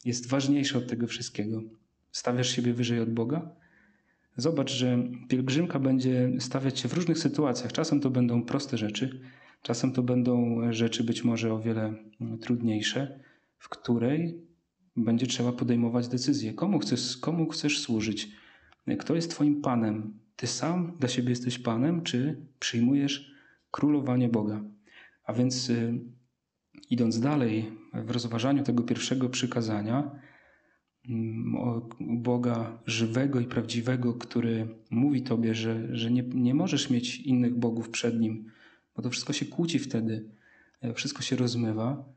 jest 0.06 0.30
ważniejsze 0.30 0.78
od 0.78 0.88
tego 0.88 1.08
wszystkiego. 1.08 1.62
Stawiasz 2.12 2.50
siebie 2.50 2.74
wyżej 2.74 3.00
od 3.00 3.14
Boga? 3.14 3.50
Zobacz, 4.38 4.72
że 4.72 5.04
pielgrzymka 5.28 5.80
będzie 5.80 6.32
stawiać 6.40 6.80
się 6.80 6.88
w 6.88 6.94
różnych 6.94 7.20
sytuacjach. 7.20 7.72
Czasem 7.72 8.00
to 8.00 8.10
będą 8.10 8.44
proste 8.44 8.78
rzeczy, 8.78 9.22
czasem 9.62 9.92
to 9.92 10.04
będą 10.04 10.62
rzeczy 10.74 11.04
być 11.04 11.24
może 11.24 11.54
o 11.54 11.60
wiele 11.60 11.94
mm, 12.22 12.38
trudniejsze, 12.40 13.20
w 13.58 13.70
której 13.70 14.47
będzie 14.98 15.28
trzeba 15.28 15.52
podejmować 15.52 16.08
decyzję. 16.08 16.54
Komu 16.54 16.80
chcesz, 16.80 17.18
komu 17.18 17.50
chcesz 17.50 17.80
służyć? 17.80 18.32
Kto 19.00 19.16
jest 19.16 19.32
Twoim 19.32 19.62
Panem? 19.62 20.20
Ty 20.36 20.48
sam 20.48 20.98
dla 21.00 21.10
siebie 21.10 21.30
jesteś 21.30 21.60
Panem, 21.60 22.02
czy 22.02 22.46
przyjmujesz 22.60 23.32
królowanie 23.72 24.30
Boga? 24.30 24.64
A 25.24 25.34
więc, 25.34 25.70
y, 25.70 26.00
idąc 26.90 27.20
dalej 27.20 27.72
w 27.94 28.12
rozważaniu 28.12 28.64
tego 28.64 28.84
pierwszego 28.84 29.30
przykazania, 29.30 30.12
mm, 31.10 31.56
Boga 32.00 32.80
żywego 32.86 33.40
i 33.40 33.46
prawdziwego, 33.46 34.14
który 34.14 34.68
mówi 34.90 35.22
Tobie, 35.22 35.56
że, 35.56 35.96
że 35.96 36.12
nie, 36.12 36.24
nie 36.24 36.54
możesz 36.54 36.90
mieć 36.90 37.20
innych 37.20 37.60
bogów 37.60 37.90
przed 37.90 38.20
Nim, 38.20 38.52
bo 38.96 39.02
to 39.02 39.10
wszystko 39.10 39.34
się 39.34 39.46
kłóci 39.46 39.80
wtedy, 39.80 40.30
e, 40.82 40.94
wszystko 40.94 41.22
się 41.22 41.36
rozmywa 41.36 42.17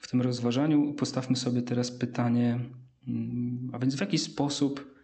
w 0.00 0.08
tym 0.08 0.20
rozważaniu 0.20 0.94
postawmy 0.94 1.36
sobie 1.36 1.62
teraz 1.62 1.90
pytanie, 1.90 2.60
mm, 3.08 3.70
a 3.72 3.78
więc 3.78 3.94
w 3.94 4.00
jaki 4.00 4.18
sposób 4.18 4.94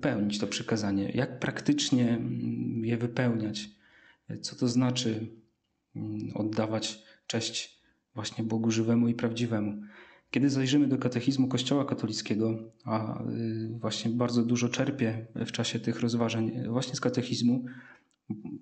pełnić 0.00 0.38
to 0.38 0.46
przykazanie, 0.46 1.10
jak 1.10 1.38
praktycznie 1.38 2.08
mm, 2.08 2.84
je 2.84 2.96
wypełniać, 2.96 3.70
co 4.40 4.56
to 4.56 4.68
znaczy 4.68 5.26
mm, 5.96 6.30
oddawać 6.34 7.02
cześć 7.26 7.84
właśnie 8.14 8.44
Bogu 8.44 8.70
żywemu 8.70 9.08
i 9.08 9.14
prawdziwemu. 9.14 9.82
Kiedy 10.30 10.50
zajrzymy 10.50 10.88
do 10.88 10.98
katechizmu 10.98 11.48
Kościoła 11.48 11.84
katolickiego, 11.84 12.58
a 12.84 13.22
y, 13.22 13.78
właśnie 13.78 14.10
bardzo 14.10 14.42
dużo 14.42 14.68
czerpię 14.68 15.26
w 15.34 15.52
czasie 15.52 15.80
tych 15.80 16.00
rozważań 16.00 16.52
właśnie 16.68 16.94
z 16.94 17.00
katechizmu, 17.00 17.64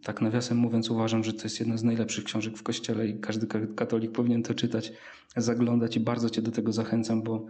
tak 0.02 0.21
nawiasem 0.21 0.59
mówiąc, 0.59 0.90
uważam, 0.90 1.25
że 1.25 1.33
to 1.33 1.42
jest 1.45 1.61
jedna 1.61 1.76
z 1.76 1.83
najlepszych 1.83 2.25
książek 2.25 2.59
w 2.59 2.62
kościele 2.62 3.09
i 3.09 3.21
każdy 3.21 3.47
katolik 3.76 4.12
powinien 4.12 4.42
to 4.42 4.54
czytać, 4.54 4.92
zaglądać 5.37 5.97
i 5.97 6.00
bardzo 6.00 6.31
Cię 6.31 6.42
do 6.42 6.50
tego 6.50 6.73
zachęcam, 6.73 7.23
bo 7.23 7.47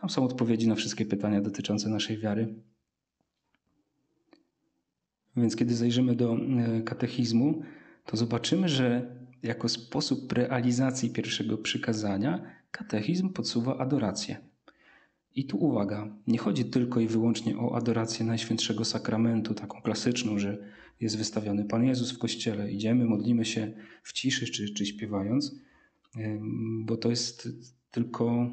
tam 0.00 0.10
są 0.10 0.24
odpowiedzi 0.24 0.68
na 0.68 0.74
wszystkie 0.74 1.06
pytania 1.06 1.40
dotyczące 1.40 1.88
naszej 1.88 2.18
wiary. 2.18 2.54
Więc 5.36 5.56
kiedy 5.56 5.74
zajrzymy 5.74 6.14
do 6.14 6.36
e, 6.36 6.82
katechizmu, 6.82 7.62
to 8.06 8.16
zobaczymy, 8.16 8.68
że 8.68 9.16
jako 9.42 9.68
sposób 9.68 10.32
realizacji 10.32 11.10
pierwszego 11.10 11.58
przykazania 11.58 12.42
katechizm 12.70 13.30
podsuwa 13.30 13.78
adorację. 13.78 14.36
I 15.34 15.44
tu 15.44 15.56
uwaga, 15.56 16.08
nie 16.26 16.38
chodzi 16.38 16.64
tylko 16.64 17.00
i 17.00 17.06
wyłącznie 17.06 17.58
o 17.58 17.76
adorację 17.76 18.26
Najświętszego 18.26 18.84
Sakramentu, 18.84 19.54
taką 19.54 19.82
klasyczną, 19.82 20.38
że 20.38 20.58
jest 21.00 21.18
wystawiony 21.18 21.64
Pan 21.64 21.84
Jezus 21.84 22.12
w 22.12 22.18
kościele, 22.18 22.72
idziemy, 22.72 23.04
modlimy 23.04 23.44
się 23.44 23.72
w 24.02 24.12
ciszy 24.12 24.46
czy, 24.46 24.74
czy 24.74 24.86
śpiewając, 24.86 25.54
bo 26.84 26.96
to 26.96 27.10
jest 27.10 27.48
tylko 27.90 28.50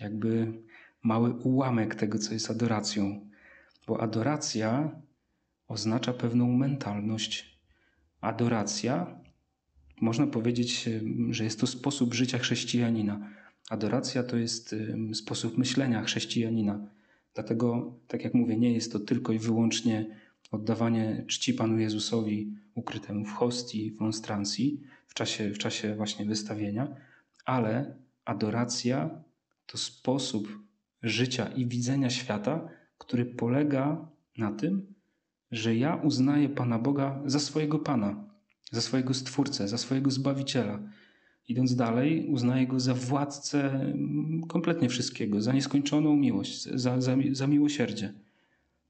jakby 0.00 0.62
mały 1.02 1.30
ułamek 1.30 1.94
tego, 1.94 2.18
co 2.18 2.32
jest 2.32 2.50
adoracją. 2.50 3.28
Bo 3.86 4.00
adoracja 4.00 5.00
oznacza 5.68 6.12
pewną 6.12 6.52
mentalność. 6.52 7.58
Adoracja, 8.20 9.20
można 10.00 10.26
powiedzieć, 10.26 10.88
że 11.30 11.44
jest 11.44 11.60
to 11.60 11.66
sposób 11.66 12.14
życia 12.14 12.38
chrześcijanina. 12.38 13.30
Adoracja 13.70 14.22
to 14.22 14.36
jest 14.36 14.74
sposób 15.14 15.58
myślenia 15.58 16.02
chrześcijanina. 16.02 16.90
Dlatego, 17.34 17.94
tak 18.08 18.24
jak 18.24 18.34
mówię, 18.34 18.56
nie 18.56 18.72
jest 18.72 18.92
to 18.92 19.00
tylko 19.00 19.32
i 19.32 19.38
wyłącznie 19.38 20.23
oddawanie 20.50 21.24
czci 21.28 21.54
Panu 21.54 21.78
Jezusowi 21.78 22.52
ukrytemu 22.74 23.24
w 23.24 23.32
hostii, 23.32 23.90
w 23.90 24.00
monstrancji, 24.00 24.80
w 25.06 25.14
czasie, 25.14 25.50
w 25.50 25.58
czasie 25.58 25.94
właśnie 25.94 26.24
wystawienia, 26.24 26.96
ale 27.44 27.96
adoracja 28.24 29.10
to 29.66 29.78
sposób 29.78 30.58
życia 31.02 31.48
i 31.48 31.66
widzenia 31.66 32.10
świata, 32.10 32.68
który 32.98 33.26
polega 33.26 34.08
na 34.38 34.52
tym, 34.52 34.94
że 35.50 35.76
ja 35.76 35.94
uznaję 35.96 36.48
Pana 36.48 36.78
Boga 36.78 37.22
za 37.26 37.40
swojego 37.40 37.78
Pana, 37.78 38.24
za 38.70 38.80
swojego 38.80 39.14
Stwórcę, 39.14 39.68
za 39.68 39.78
swojego 39.78 40.10
Zbawiciela. 40.10 40.78
Idąc 41.48 41.76
dalej, 41.76 42.26
uznaję 42.26 42.66
Go 42.66 42.80
za 42.80 42.94
władcę 42.94 43.92
kompletnie 44.48 44.88
wszystkiego, 44.88 45.42
za 45.42 45.52
nieskończoną 45.52 46.16
miłość, 46.16 46.62
za, 46.62 47.00
za, 47.00 47.16
za 47.32 47.46
miłosierdzie. 47.46 48.12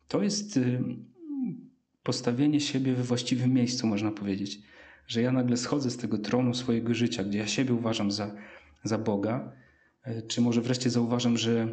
To 0.09 0.23
jest 0.23 0.57
y, 0.57 0.83
postawienie 2.05 2.61
siebie 2.61 2.95
we 2.95 3.03
właściwym 3.03 3.53
miejscu, 3.53 3.87
można 3.87 4.11
powiedzieć. 4.11 4.61
Że 5.07 5.23
ja 5.23 5.33
nagle 5.33 5.57
schodzę 5.57 5.91
z 5.91 5.97
tego 5.97 6.19
tronu 6.19 6.55
swojego 6.55 6.95
życia, 6.95 7.25
gdzie 7.25 7.39
ja 7.39 7.47
siebie 7.47 7.75
uważam 7.75 8.11
za, 8.11 8.35
za 8.85 8.99
Boga, 8.99 9.53
e, 10.03 10.23
czy 10.23 10.41
może 10.41 10.61
wreszcie 10.61 10.91
zauważam, 10.91 11.39
że 11.39 11.69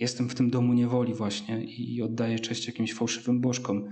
jestem 0.00 0.28
w 0.28 0.34
tym 0.34 0.50
domu 0.50 0.72
niewoli 0.72 1.14
właśnie 1.14 1.64
i 1.64 2.02
oddaję 2.02 2.38
cześć 2.38 2.66
jakimś 2.66 2.94
fałszywym 2.94 3.40
bożkom, 3.40 3.88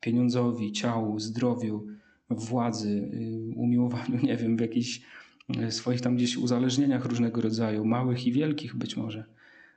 pieniądzowi, 0.00 0.72
ciału, 0.72 1.18
zdrowiu, 1.18 1.86
władzy, 2.30 2.88
y, 2.88 3.54
umiłowaniu, 3.56 4.18
nie 4.26 4.36
wiem, 4.36 4.56
w 4.56 4.60
jakichś 4.60 5.00
e, 5.58 5.70
swoich 5.70 6.00
tam 6.00 6.16
gdzieś 6.16 6.36
uzależnieniach 6.36 7.04
różnego 7.04 7.40
rodzaju, 7.40 7.84
małych 7.84 8.26
i 8.26 8.32
wielkich 8.32 8.76
być 8.76 8.96
może, 8.96 9.24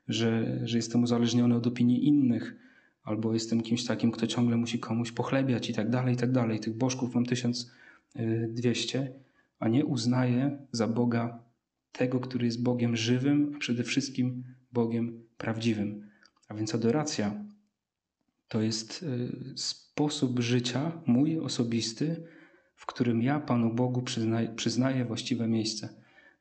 że, 0.07 0.60
że 0.63 0.77
jestem 0.77 1.03
uzależniony 1.03 1.55
od 1.55 1.67
opinii 1.67 2.07
innych, 2.07 2.55
albo 3.05 3.33
jestem 3.33 3.62
kimś 3.62 3.85
takim, 3.85 4.12
kto 4.12 4.27
ciągle 4.27 4.57
musi 4.57 4.79
komuś 4.79 5.12
pochlebiać 5.12 5.69
i 5.69 5.74
tak 5.74 5.89
dalej, 5.89 6.13
i 6.13 6.17
tak 6.17 6.31
dalej. 6.31 6.59
Tych 6.59 6.77
bożków 6.77 7.15
mam 7.15 7.25
1200, 7.25 9.13
a 9.59 9.67
nie 9.67 9.85
uznaję 9.85 10.57
za 10.71 10.88
Boga 10.88 11.43
tego, 11.91 12.19
który 12.19 12.45
jest 12.45 12.63
Bogiem 12.63 12.95
żywym, 12.95 13.51
a 13.55 13.57
przede 13.59 13.83
wszystkim 13.83 14.43
Bogiem 14.71 15.24
prawdziwym. 15.38 16.09
A 16.47 16.53
więc 16.53 16.75
adoracja 16.75 17.45
to 18.47 18.62
jest 18.62 19.03
y, 19.03 19.57
sposób 19.57 20.39
życia 20.39 21.01
mój 21.05 21.39
osobisty, 21.39 22.24
w 22.75 22.85
którym 22.85 23.21
ja 23.21 23.39
Panu 23.39 23.74
Bogu 23.74 24.01
przyznaję, 24.01 24.50
przyznaję 24.55 25.05
właściwe 25.05 25.47
miejsce. 25.47 25.89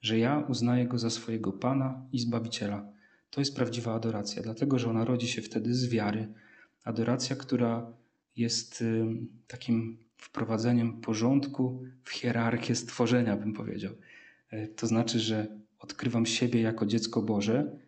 że 0.00 0.18
ja 0.18 0.38
uznaję 0.48 0.86
go 0.86 0.98
za 0.98 1.10
swojego 1.10 1.52
Pana 1.52 2.06
i 2.12 2.18
Zbawiciela. 2.18 2.88
To 3.30 3.40
jest 3.40 3.56
prawdziwa 3.56 3.94
adoracja, 3.94 4.42
dlatego 4.42 4.78
że 4.78 4.90
ona 4.90 5.04
rodzi 5.04 5.28
się 5.28 5.42
wtedy 5.42 5.74
z 5.74 5.88
wiary. 5.88 6.28
Adoracja, 6.84 7.36
która 7.36 7.92
jest 8.36 8.82
y, 8.82 9.04
takim 9.46 9.98
wprowadzeniem 10.16 11.00
porządku 11.00 11.82
w 12.04 12.10
hierarchię 12.10 12.74
stworzenia, 12.74 13.36
bym 13.36 13.52
powiedział. 13.52 13.92
Y, 14.52 14.74
to 14.76 14.86
znaczy, 14.86 15.20
że 15.20 15.46
odkrywam 15.78 16.26
siebie 16.26 16.60
jako 16.60 16.86
dziecko 16.86 17.22
Boże 17.22 17.78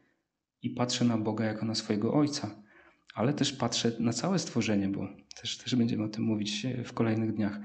i 0.63 0.71
patrzę 0.71 1.05
na 1.05 1.19
Boga 1.19 1.45
jako 1.45 1.67
na 1.67 1.75
swojego 1.75 2.15
Ojca, 2.15 2.63
ale 3.15 3.35
też 3.35 3.53
patrzę 3.53 3.93
na 3.99 4.13
całe 4.13 4.39
stworzenie, 4.39 4.89
bo 4.89 5.09
też, 5.41 5.59
też 5.59 5.77
będziemy 5.77 6.05
o 6.05 6.09
tym 6.09 6.25
mówić 6.25 6.67
w 6.85 6.93
kolejnych 6.93 7.35
dniach, 7.35 7.59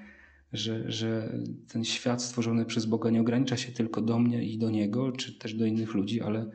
że, 0.53 0.91
że 0.91 1.39
ten 1.67 1.85
świat 1.85 2.23
stworzony 2.23 2.65
przez 2.65 2.85
Boga 2.85 3.09
nie 3.09 3.21
ogranicza 3.21 3.57
się 3.57 3.71
tylko 3.71 4.01
do 4.01 4.19
mnie 4.19 4.43
i 4.43 4.57
do 4.57 4.69
Niego, 4.69 5.11
czy 5.11 5.39
też 5.39 5.53
do 5.53 5.65
innych 5.65 5.93
ludzi, 5.93 6.21
ale, 6.21 6.51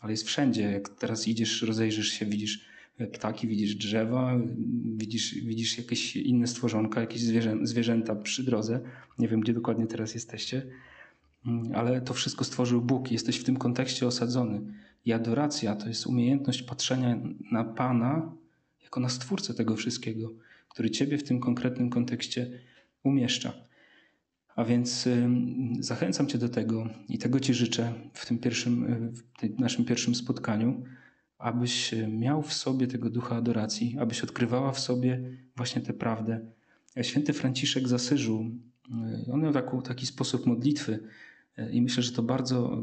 ale 0.00 0.12
jest 0.12 0.26
wszędzie. 0.26 0.62
Jak 0.62 0.88
teraz 0.88 1.28
idziesz, 1.28 1.62
rozejrzysz 1.62 2.08
się, 2.08 2.26
widzisz 2.26 2.73
ptaki, 3.12 3.48
widzisz 3.48 3.74
drzewa, 3.74 4.40
widzisz, 4.96 5.34
widzisz 5.34 5.78
jakieś 5.78 6.16
inne 6.16 6.46
stworzonka, 6.46 7.00
jakieś 7.00 7.22
zwierzę, 7.22 7.56
zwierzęta 7.62 8.16
przy 8.16 8.44
drodze. 8.44 8.80
Nie 9.18 9.28
wiem, 9.28 9.40
gdzie 9.40 9.52
dokładnie 9.54 9.86
teraz 9.86 10.14
jesteście, 10.14 10.66
ale 11.74 12.00
to 12.00 12.14
wszystko 12.14 12.44
stworzył 12.44 12.82
Bóg. 12.82 13.12
Jesteś 13.12 13.36
w 13.36 13.44
tym 13.44 13.56
kontekście 13.56 14.06
osadzony. 14.06 14.60
I 15.04 15.12
adoracja 15.12 15.76
to 15.76 15.88
jest 15.88 16.06
umiejętność 16.06 16.62
patrzenia 16.62 17.20
na 17.52 17.64
Pana 17.64 18.32
jako 18.82 19.00
na 19.00 19.08
stwórcę 19.08 19.54
tego 19.54 19.76
wszystkiego, 19.76 20.32
który 20.68 20.90
Ciebie 20.90 21.18
w 21.18 21.24
tym 21.24 21.40
konkretnym 21.40 21.90
kontekście 21.90 22.60
umieszcza. 23.02 23.52
A 24.56 24.64
więc 24.64 25.08
zachęcam 25.80 26.26
Cię 26.26 26.38
do 26.38 26.48
tego 26.48 26.88
i 27.08 27.18
tego 27.18 27.40
Ci 27.40 27.54
życzę 27.54 27.92
w 28.12 28.26
tym 28.26 28.38
pierwszym, 28.38 28.86
w 29.12 29.40
tym 29.40 29.54
naszym 29.58 29.84
pierwszym 29.84 30.14
spotkaniu, 30.14 30.84
abyś 31.44 31.94
miał 32.08 32.42
w 32.42 32.52
sobie 32.52 32.86
tego 32.86 33.10
ducha 33.10 33.36
adoracji, 33.36 33.96
abyś 33.98 34.24
odkrywała 34.24 34.72
w 34.72 34.80
sobie 34.80 35.30
właśnie 35.56 35.82
tę 35.82 35.92
prawdę. 35.92 36.40
Święty 37.02 37.32
Franciszek 37.32 37.88
z 37.88 37.92
Asyżu, 37.92 38.50
on 39.32 39.40
miał 39.40 39.82
taki, 39.82 40.06
sposób 40.06 40.46
modlitwy 40.46 40.98
i 41.72 41.82
myślę, 41.82 42.02
że 42.02 42.12
to 42.12 42.22
bardzo 42.22 42.82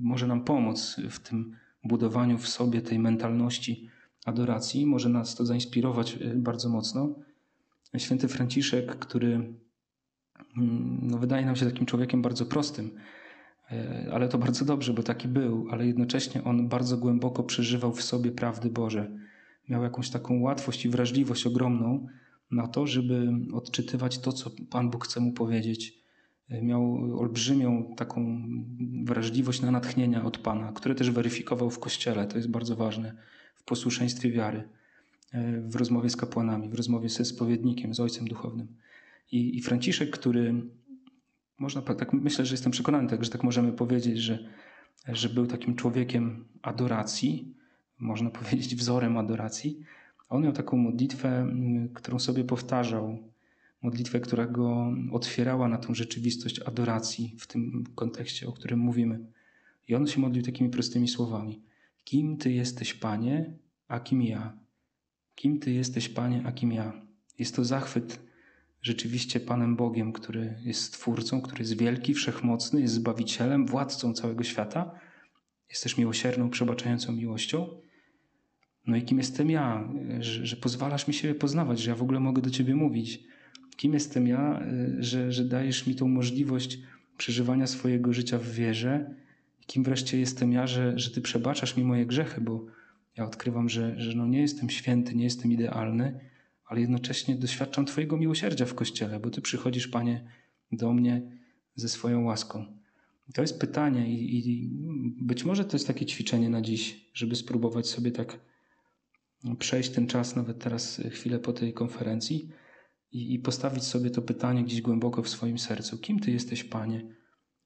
może 0.00 0.26
nam 0.26 0.44
pomóc 0.44 0.96
w 1.10 1.18
tym 1.18 1.56
budowaniu 1.84 2.38
w 2.38 2.48
sobie 2.48 2.82
tej 2.82 2.98
mentalności 2.98 3.88
adoracji. 4.24 4.86
Może 4.86 5.08
nas 5.08 5.34
to 5.34 5.46
zainspirować 5.46 6.18
bardzo 6.34 6.68
mocno. 6.68 7.14
Święty 7.98 8.28
Franciszek, 8.28 8.96
który 8.96 9.54
no, 11.02 11.18
wydaje 11.18 11.46
nam 11.46 11.56
się 11.56 11.66
takim 11.66 11.86
człowiekiem 11.86 12.22
bardzo 12.22 12.46
prostym, 12.46 12.86
e, 12.86 13.19
ale 14.12 14.28
to 14.28 14.38
bardzo 14.38 14.64
dobrze, 14.64 14.92
bo 14.92 15.02
taki 15.02 15.28
był, 15.28 15.66
ale 15.70 15.86
jednocześnie 15.86 16.44
on 16.44 16.68
bardzo 16.68 16.96
głęboko 16.96 17.42
przeżywał 17.42 17.92
w 17.92 18.02
sobie 18.02 18.32
prawdy 18.32 18.70
Boże. 18.70 19.10
Miał 19.68 19.82
jakąś 19.82 20.10
taką 20.10 20.40
łatwość 20.40 20.84
i 20.84 20.88
wrażliwość 20.88 21.46
ogromną 21.46 22.06
na 22.50 22.68
to, 22.68 22.86
żeby 22.86 23.28
odczytywać 23.52 24.18
to, 24.18 24.32
co 24.32 24.50
Pan 24.70 24.90
Bóg 24.90 25.04
chce 25.04 25.20
mu 25.20 25.32
powiedzieć. 25.32 26.00
E, 26.48 26.62
miał 26.62 26.94
olbrzymią 27.20 27.94
taką 27.96 28.42
wrażliwość 29.04 29.62
na 29.62 29.70
natchnienia 29.70 30.24
od 30.24 30.38
Pana, 30.38 30.72
które 30.72 30.94
też 30.94 31.10
weryfikował 31.10 31.70
w 31.70 31.78
kościele, 31.78 32.26
to 32.26 32.36
jest 32.36 32.50
bardzo 32.50 32.76
ważne, 32.76 33.16
w 33.54 33.64
posłuszeństwie 33.64 34.30
wiary 34.30 34.68
w 35.68 35.76
rozmowie 35.76 36.10
z 36.10 36.16
kapłanami, 36.16 36.68
w 36.68 36.74
rozmowie 36.74 37.08
ze 37.08 37.24
spowiednikiem, 37.24 37.94
z 37.94 38.00
ojcem 38.00 38.28
duchownym. 38.28 38.68
I, 39.32 39.56
i 39.58 39.62
Franciszek, 39.62 40.10
który 40.10 40.54
można 41.60 41.82
tak 41.82 42.12
myślę, 42.12 42.46
że 42.46 42.54
jestem 42.54 42.72
przekonany, 42.72 43.08
że 43.20 43.30
tak 43.30 43.42
możemy 43.42 43.72
powiedzieć, 43.72 44.18
że, 44.18 44.38
że 45.08 45.28
był 45.28 45.46
takim 45.46 45.76
człowiekiem 45.76 46.44
adoracji, 46.62 47.54
można 47.98 48.30
powiedzieć 48.40 48.74
wzorem 48.76 49.18
adoracji. 49.18 49.80
On 50.28 50.42
miał 50.42 50.52
taką 50.52 50.76
modlitwę, 50.76 51.46
którą 51.94 52.18
sobie 52.18 52.44
powtarzał, 52.44 53.18
modlitwę, 53.82 54.20
która 54.20 54.46
go 54.46 54.92
otwierała 55.12 55.68
na 55.68 55.78
tą 55.78 55.94
rzeczywistość 55.94 56.60
adoracji 56.60 57.34
w 57.38 57.46
tym 57.46 57.84
kontekście, 57.94 58.48
o 58.48 58.52
którym 58.52 58.78
mówimy. 58.78 59.20
I 59.88 59.94
on 59.94 60.06
się 60.06 60.20
modlił 60.20 60.42
takimi 60.42 60.70
prostymi 60.70 61.08
słowami: 61.08 61.62
Kim 62.04 62.36
ty 62.36 62.52
jesteś, 62.52 62.94
panie, 62.94 63.52
a 63.88 64.00
kim 64.00 64.22
ja? 64.22 64.60
Kim 65.40 65.58
Ty 65.58 65.72
jesteś, 65.72 66.08
Panie, 66.08 66.42
a 66.46 66.52
kim 66.52 66.72
ja? 66.72 66.92
Jest 67.38 67.56
to 67.56 67.64
zachwyt 67.64 68.20
rzeczywiście 68.82 69.40
Panem 69.40 69.76
Bogiem, 69.76 70.12
który 70.12 70.54
jest 70.64 70.82
Stwórcą, 70.82 71.40
który 71.40 71.58
jest 71.58 71.78
wielki, 71.78 72.14
wszechmocny, 72.14 72.80
jest 72.80 72.94
Zbawicielem, 72.94 73.66
władcą 73.66 74.14
całego 74.14 74.44
świata. 74.44 74.90
Jest 75.68 75.82
też 75.82 75.98
miłosierną, 75.98 76.50
przebaczającą 76.50 77.12
miłością. 77.12 77.68
No 78.86 78.96
i 78.96 79.02
kim 79.02 79.18
jestem 79.18 79.50
ja, 79.50 79.92
że, 80.20 80.46
że 80.46 80.56
pozwalasz 80.56 81.08
mi 81.08 81.14
siebie 81.14 81.34
poznawać, 81.34 81.80
że 81.80 81.90
ja 81.90 81.96
w 81.96 82.02
ogóle 82.02 82.20
mogę 82.20 82.42
do 82.42 82.50
Ciebie 82.50 82.74
mówić. 82.74 83.20
Kim 83.76 83.94
jestem 83.94 84.26
ja, 84.26 84.62
że, 84.98 85.32
że 85.32 85.44
dajesz 85.44 85.86
mi 85.86 85.94
tą 85.94 86.08
możliwość 86.08 86.78
przeżywania 87.16 87.66
swojego 87.66 88.12
życia 88.12 88.38
w 88.38 88.48
wierze. 88.48 89.14
Kim 89.66 89.84
wreszcie 89.84 90.18
jestem 90.18 90.52
ja, 90.52 90.66
że, 90.66 90.98
że 90.98 91.10
Ty 91.10 91.20
przebaczasz 91.20 91.76
mi 91.76 91.84
moje 91.84 92.06
grzechy, 92.06 92.40
bo 92.40 92.66
ja 93.16 93.24
odkrywam, 93.24 93.68
że, 93.68 94.00
że 94.00 94.14
no 94.14 94.26
nie 94.26 94.40
jestem 94.40 94.70
święty, 94.70 95.14
nie 95.14 95.24
jestem 95.24 95.52
idealny, 95.52 96.20
ale 96.70 96.80
jednocześnie 96.80 97.34
doświadczam 97.34 97.86
Twojego 97.86 98.16
miłosierdzia 98.16 98.66
w 98.66 98.74
Kościele, 98.74 99.20
bo 99.20 99.30
Ty 99.30 99.40
przychodzisz, 99.40 99.88
Panie, 99.88 100.24
do 100.72 100.92
mnie 100.92 101.22
ze 101.74 101.88
swoją 101.88 102.24
łaską. 102.24 102.66
To 103.34 103.42
jest 103.42 103.60
pytanie 103.60 104.10
i, 104.10 104.48
i 104.48 104.70
być 105.22 105.44
może 105.44 105.64
to 105.64 105.76
jest 105.76 105.86
takie 105.86 106.06
ćwiczenie 106.06 106.50
na 106.50 106.60
dziś, 106.60 107.10
żeby 107.14 107.36
spróbować 107.36 107.86
sobie 107.86 108.10
tak 108.10 108.40
przejść 109.58 109.90
ten 109.90 110.06
czas, 110.06 110.36
nawet 110.36 110.58
teraz 110.58 111.02
chwilę 111.10 111.38
po 111.38 111.52
tej 111.52 111.72
konferencji 111.72 112.48
i, 113.12 113.34
i 113.34 113.38
postawić 113.38 113.84
sobie 113.84 114.10
to 114.10 114.22
pytanie 114.22 114.64
gdzieś 114.64 114.80
głęboko 114.80 115.22
w 115.22 115.28
swoim 115.28 115.58
sercu. 115.58 115.98
Kim 115.98 116.20
Ty 116.20 116.30
jesteś, 116.30 116.64
Panie, 116.64 117.14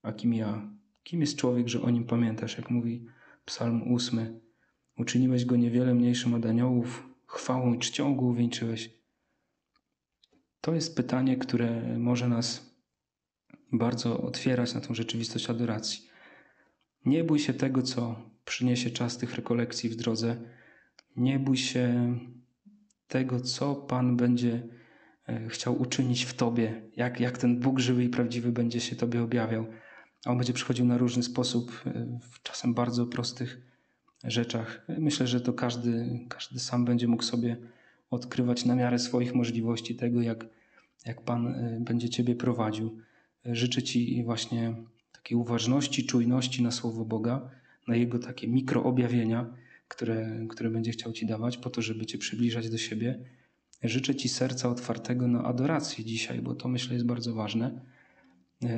a 0.02 0.12
kim 0.12 0.34
ja? 0.34 0.70
Kim 1.02 1.20
jest 1.20 1.36
człowiek, 1.36 1.68
że 1.68 1.82
o 1.82 1.90
nim 1.90 2.04
pamiętasz, 2.04 2.58
jak 2.58 2.70
mówi 2.70 3.06
Psalm 3.44 3.94
8. 3.94 4.40
Uczyniłeś 4.98 5.44
go 5.44 5.56
niewiele 5.56 5.94
mniejszym 5.94 6.34
od 6.34 6.46
aniołów, 6.46 7.13
chwałą 7.26 7.74
i 7.74 7.78
czcią 7.78 8.16
go 8.16 8.24
uwieńczyłeś. 8.24 8.90
To 10.60 10.74
jest 10.74 10.96
pytanie, 10.96 11.36
które 11.36 11.98
może 11.98 12.28
nas 12.28 12.74
bardzo 13.72 14.20
otwierać 14.20 14.74
na 14.74 14.80
tą 14.80 14.94
rzeczywistość 14.94 15.50
adoracji. 15.50 16.08
Nie 17.04 17.24
bój 17.24 17.38
się 17.38 17.54
tego, 17.54 17.82
co 17.82 18.30
przyniesie 18.44 18.90
czas 18.90 19.18
tych 19.18 19.34
rekolekcji 19.34 19.90
w 19.90 19.96
drodze. 19.96 20.36
Nie 21.16 21.38
bój 21.38 21.56
się 21.56 22.18
tego, 23.08 23.40
co 23.40 23.74
Pan 23.74 24.16
będzie 24.16 24.68
e, 25.28 25.48
chciał 25.48 25.80
uczynić 25.80 26.24
w 26.24 26.34
Tobie, 26.34 26.90
jak, 26.96 27.20
jak 27.20 27.38
ten 27.38 27.60
Bóg 27.60 27.78
żywy 27.78 28.04
i 28.04 28.08
prawdziwy 28.08 28.52
będzie 28.52 28.80
się 28.80 28.96
Tobie 28.96 29.22
objawiał. 29.22 29.66
A 30.26 30.30
On 30.30 30.38
będzie 30.38 30.52
przychodził 30.52 30.84
na 30.84 30.98
różny 30.98 31.22
sposób, 31.22 31.82
e, 31.86 32.18
czasem 32.42 32.74
bardzo 32.74 33.06
prostych 33.06 33.73
rzeczach. 34.24 34.86
Myślę, 34.98 35.26
że 35.26 35.40
to 35.40 35.52
każdy, 35.52 36.20
każdy 36.28 36.60
sam 36.60 36.84
będzie 36.84 37.08
mógł 37.08 37.22
sobie 37.22 37.56
odkrywać 38.10 38.64
na 38.64 38.74
miarę 38.74 38.98
swoich 38.98 39.34
możliwości 39.34 39.94
tego, 39.94 40.22
jak, 40.22 40.46
jak 41.06 41.20
Pan 41.22 41.46
y, 41.46 41.80
będzie 41.80 42.08
Ciebie 42.08 42.34
prowadził. 42.34 42.98
Życzę 43.44 43.82
Ci 43.82 44.24
właśnie 44.24 44.74
takiej 45.12 45.38
uważności, 45.38 46.06
czujności 46.06 46.62
na 46.62 46.70
Słowo 46.70 47.04
Boga, 47.04 47.50
na 47.88 47.96
Jego 47.96 48.18
takie 48.18 48.48
mikroobjawienia, 48.48 49.46
które, 49.88 50.46
które 50.48 50.70
będzie 50.70 50.92
chciał 50.92 51.12
Ci 51.12 51.26
dawać, 51.26 51.56
po 51.56 51.70
to, 51.70 51.82
żeby 51.82 52.06
Cię 52.06 52.18
przybliżać 52.18 52.70
do 52.70 52.78
siebie. 52.78 53.18
Życzę 53.82 54.14
Ci 54.14 54.28
serca 54.28 54.68
otwartego 54.68 55.28
na 55.28 55.44
adorację 55.44 56.04
dzisiaj, 56.04 56.42
bo 56.42 56.54
to 56.54 56.68
myślę 56.68 56.94
jest 56.94 57.06
bardzo 57.06 57.34
ważne. 57.34 57.80
Y, 58.64 58.68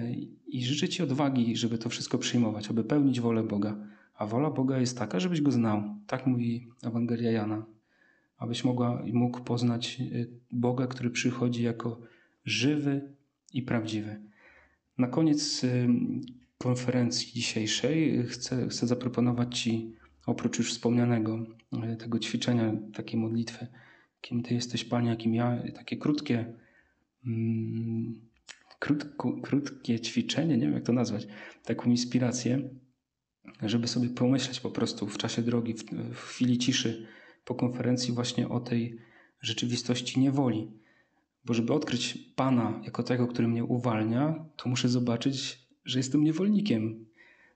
I 0.46 0.64
życzę 0.64 0.88
Ci 0.88 1.02
odwagi, 1.02 1.56
żeby 1.56 1.78
to 1.78 1.88
wszystko 1.88 2.18
przyjmować, 2.18 2.70
aby 2.70 2.84
pełnić 2.84 3.20
wolę 3.20 3.42
Boga. 3.42 3.76
A 4.18 4.26
wola 4.26 4.50
Boga 4.50 4.78
jest 4.78 4.98
taka, 4.98 5.20
żebyś 5.20 5.40
go 5.40 5.50
znał. 5.50 5.82
Tak 6.06 6.26
mówi 6.26 6.68
Ewangelia 6.82 7.30
Jana. 7.30 7.66
Abyś 8.38 8.64
mogła 8.64 9.02
i 9.04 9.12
mógł 9.12 9.40
poznać 9.40 10.00
y, 10.00 10.30
Boga, 10.52 10.86
który 10.86 11.10
przychodzi 11.10 11.62
jako 11.62 12.00
żywy 12.44 13.12
i 13.52 13.62
prawdziwy. 13.62 14.20
Na 14.98 15.06
koniec 15.06 15.64
y, 15.64 15.88
konferencji 16.58 17.32
dzisiejszej 17.32 18.26
chcę, 18.26 18.68
chcę 18.68 18.86
zaproponować 18.86 19.60
Ci, 19.60 19.92
oprócz 20.26 20.58
już 20.58 20.72
wspomnianego 20.72 21.38
y, 21.92 21.96
tego 21.96 22.18
ćwiczenia, 22.18 22.72
takiej 22.94 23.20
modlitwy, 23.20 23.66
kim 24.20 24.42
Ty 24.42 24.54
jesteś, 24.54 24.84
Panie, 24.84 25.16
kim 25.16 25.34
ja, 25.34 25.62
takie 25.74 25.96
krótkie, 25.96 26.54
mm, 27.26 28.20
krótko, 28.78 29.32
krótkie 29.42 30.00
ćwiczenie, 30.00 30.56
nie 30.56 30.66
wiem 30.66 30.74
jak 30.74 30.84
to 30.84 30.92
nazwać, 30.92 31.26
taką 31.64 31.90
inspirację, 31.90 32.68
żeby 33.62 33.88
sobie 33.88 34.08
pomyśleć 34.08 34.60
po 34.60 34.70
prostu 34.70 35.06
w 35.06 35.18
czasie 35.18 35.42
drogi, 35.42 35.74
w, 35.74 35.84
w 36.14 36.20
chwili 36.20 36.58
ciszy 36.58 37.06
po 37.44 37.54
konferencji 37.54 38.14
właśnie 38.14 38.48
o 38.48 38.60
tej 38.60 38.98
rzeczywistości 39.40 40.20
niewoli. 40.20 40.70
Bo 41.44 41.54
żeby 41.54 41.72
odkryć 41.72 42.18
Pana 42.36 42.80
jako 42.84 43.02
tego, 43.02 43.26
który 43.26 43.48
mnie 43.48 43.64
uwalnia, 43.64 44.44
to 44.56 44.68
muszę 44.68 44.88
zobaczyć, 44.88 45.66
że 45.84 45.98
jestem 45.98 46.24
niewolnikiem. 46.24 47.06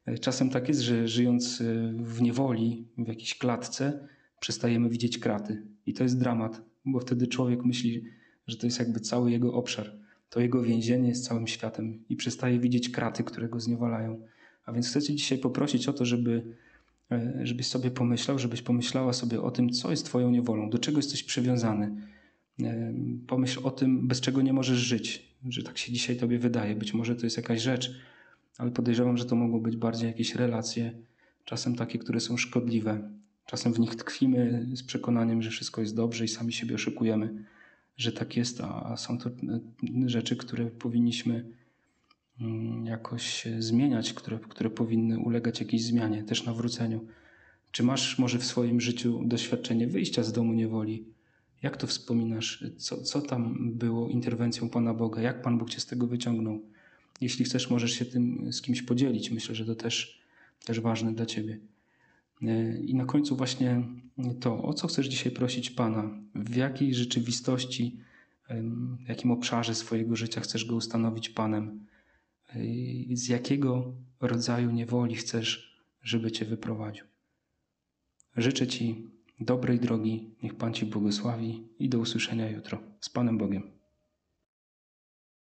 E, 0.06 0.18
Czasem 0.18 0.50
tak 0.50 0.68
jest, 0.68 0.80
że 0.80 1.08
żyjąc 1.08 1.60
e, 1.60 1.64
w 1.96 2.22
niewoli, 2.22 2.88
w 2.98 3.08
jakiejś 3.08 3.38
klatce, 3.38 4.08
przestajemy 4.40 4.88
widzieć 4.88 5.18
kraty. 5.18 5.66
I 5.86 5.94
to 5.94 6.02
jest 6.02 6.18
dramat, 6.18 6.62
bo 6.84 7.00
wtedy 7.00 7.26
człowiek 7.26 7.64
myśli, 7.64 8.04
że 8.46 8.56
to 8.56 8.66
jest 8.66 8.78
jakby 8.78 9.00
cały 9.00 9.30
jego 9.30 9.54
obszar. 9.54 10.00
To 10.28 10.40
jego 10.40 10.62
więzienie 10.62 11.08
jest 11.08 11.24
całym 11.24 11.46
światem 11.46 12.04
i 12.08 12.16
przestaje 12.16 12.60
widzieć 12.60 12.90
kraty, 12.90 13.24
które 13.24 13.48
go 13.48 13.60
zniewalają. 13.60 14.22
A 14.66 14.72
więc 14.72 14.88
chcę 14.88 15.02
Cię 15.02 15.14
dzisiaj 15.14 15.38
poprosić 15.38 15.88
o 15.88 15.92
to, 15.92 16.04
żeby, 16.04 16.42
e, 17.10 17.40
żebyś 17.42 17.66
sobie 17.66 17.90
pomyślał, 17.90 18.38
żebyś 18.38 18.62
pomyślała 18.62 19.12
sobie 19.12 19.42
o 19.42 19.50
tym, 19.50 19.70
co 19.70 19.90
jest 19.90 20.04
Twoją 20.04 20.30
niewolą, 20.30 20.70
do 20.70 20.78
czego 20.78 20.98
jesteś 20.98 21.22
przywiązany. 21.22 21.92
E, 22.62 22.94
Pomyśl 23.26 23.60
o 23.62 23.70
tym, 23.70 24.08
bez 24.08 24.20
czego 24.20 24.42
nie 24.42 24.52
możesz 24.52 24.78
żyć, 24.78 25.30
że 25.48 25.62
tak 25.62 25.78
się 25.78 25.92
dzisiaj 25.92 26.16
Tobie 26.16 26.38
wydaje. 26.38 26.74
Być 26.74 26.94
może 26.94 27.16
to 27.16 27.26
jest 27.26 27.36
jakaś 27.36 27.62
rzecz, 27.62 27.94
ale 28.58 28.70
podejrzewam, 28.70 29.16
że 29.16 29.24
to 29.24 29.36
mogą 29.36 29.60
być 29.60 29.76
bardziej 29.76 30.06
jakieś 30.06 30.34
relacje, 30.34 30.92
czasem 31.44 31.76
takie, 31.76 31.98
które 31.98 32.20
są 32.20 32.36
szkodliwe. 32.36 33.10
Czasem 33.46 33.72
w 33.72 33.78
nich 33.78 33.96
tkwimy 33.96 34.66
z 34.72 34.82
przekonaniem, 34.82 35.42
że 35.42 35.50
wszystko 35.50 35.80
jest 35.80 35.96
dobrze 35.96 36.24
i 36.24 36.28
sami 36.28 36.52
siebie 36.52 36.74
oszukujemy, 36.74 37.44
że 37.96 38.12
tak 38.12 38.36
jest, 38.36 38.60
a 38.60 38.96
są 38.96 39.18
to 39.18 39.30
e, 39.30 39.32
rzeczy, 40.06 40.36
które 40.36 40.66
powinniśmy 40.66 41.44
jakoś 42.84 43.44
zmieniać, 43.58 44.12
które, 44.12 44.38
które 44.38 44.70
powinny 44.70 45.18
ulegać 45.18 45.60
jakiejś 45.60 45.84
zmianie, 45.84 46.22
też 46.22 46.44
nawróceniu. 46.44 47.06
Czy 47.70 47.82
masz 47.82 48.18
może 48.18 48.38
w 48.38 48.44
swoim 48.44 48.80
życiu 48.80 49.22
doświadczenie 49.24 49.86
wyjścia 49.86 50.22
z 50.22 50.32
domu 50.32 50.52
niewoli? 50.52 51.04
Jak 51.62 51.76
to 51.76 51.86
wspominasz? 51.86 52.64
Co, 52.76 53.02
co 53.02 53.22
tam 53.22 53.72
było 53.72 54.08
interwencją 54.08 54.68
Pana 54.68 54.94
Boga? 54.94 55.22
Jak 55.22 55.42
Pan 55.42 55.58
Bóg 55.58 55.70
cię 55.70 55.80
z 55.80 55.86
tego 55.86 56.06
wyciągnął? 56.06 56.60
Jeśli 57.20 57.44
chcesz, 57.44 57.70
możesz 57.70 57.92
się 57.92 58.04
tym 58.04 58.52
z 58.52 58.62
kimś 58.62 58.82
podzielić. 58.82 59.30
Myślę, 59.30 59.54
że 59.54 59.64
to 59.64 59.74
też, 59.74 60.20
też 60.64 60.80
ważne 60.80 61.14
dla 61.14 61.26
Ciebie. 61.26 61.58
E, 62.42 62.80
I 62.80 62.94
na 62.94 63.04
końcu 63.04 63.36
właśnie 63.36 63.82
to, 64.40 64.62
o 64.62 64.74
co 64.74 64.88
chcesz 64.88 65.06
dzisiaj 65.06 65.32
prosić 65.32 65.70
Pana? 65.70 66.10
W 66.34 66.56
jakiej 66.56 66.94
rzeczywistości, 66.94 67.96
w 69.04 69.08
jakim 69.08 69.30
obszarze 69.30 69.74
swojego 69.74 70.16
życia 70.16 70.40
chcesz 70.40 70.64
Go 70.64 70.76
ustanowić 70.76 71.28
Panem? 71.28 71.86
Z 73.12 73.28
jakiego 73.28 73.94
rodzaju 74.20 74.70
niewoli 74.70 75.14
chcesz, 75.14 75.80
żeby 76.02 76.32
Cię 76.32 76.44
wyprowadził? 76.44 77.04
Życzę 78.36 78.66
Ci 78.66 79.08
dobrej 79.40 79.80
drogi, 79.80 80.34
niech 80.42 80.54
Pan 80.54 80.74
Ci 80.74 80.86
błogosławi 80.86 81.68
i 81.78 81.88
do 81.88 81.98
usłyszenia 81.98 82.50
jutro. 82.50 82.82
Z 83.00 83.08
Panem 83.08 83.38
Bogiem. 83.38 83.79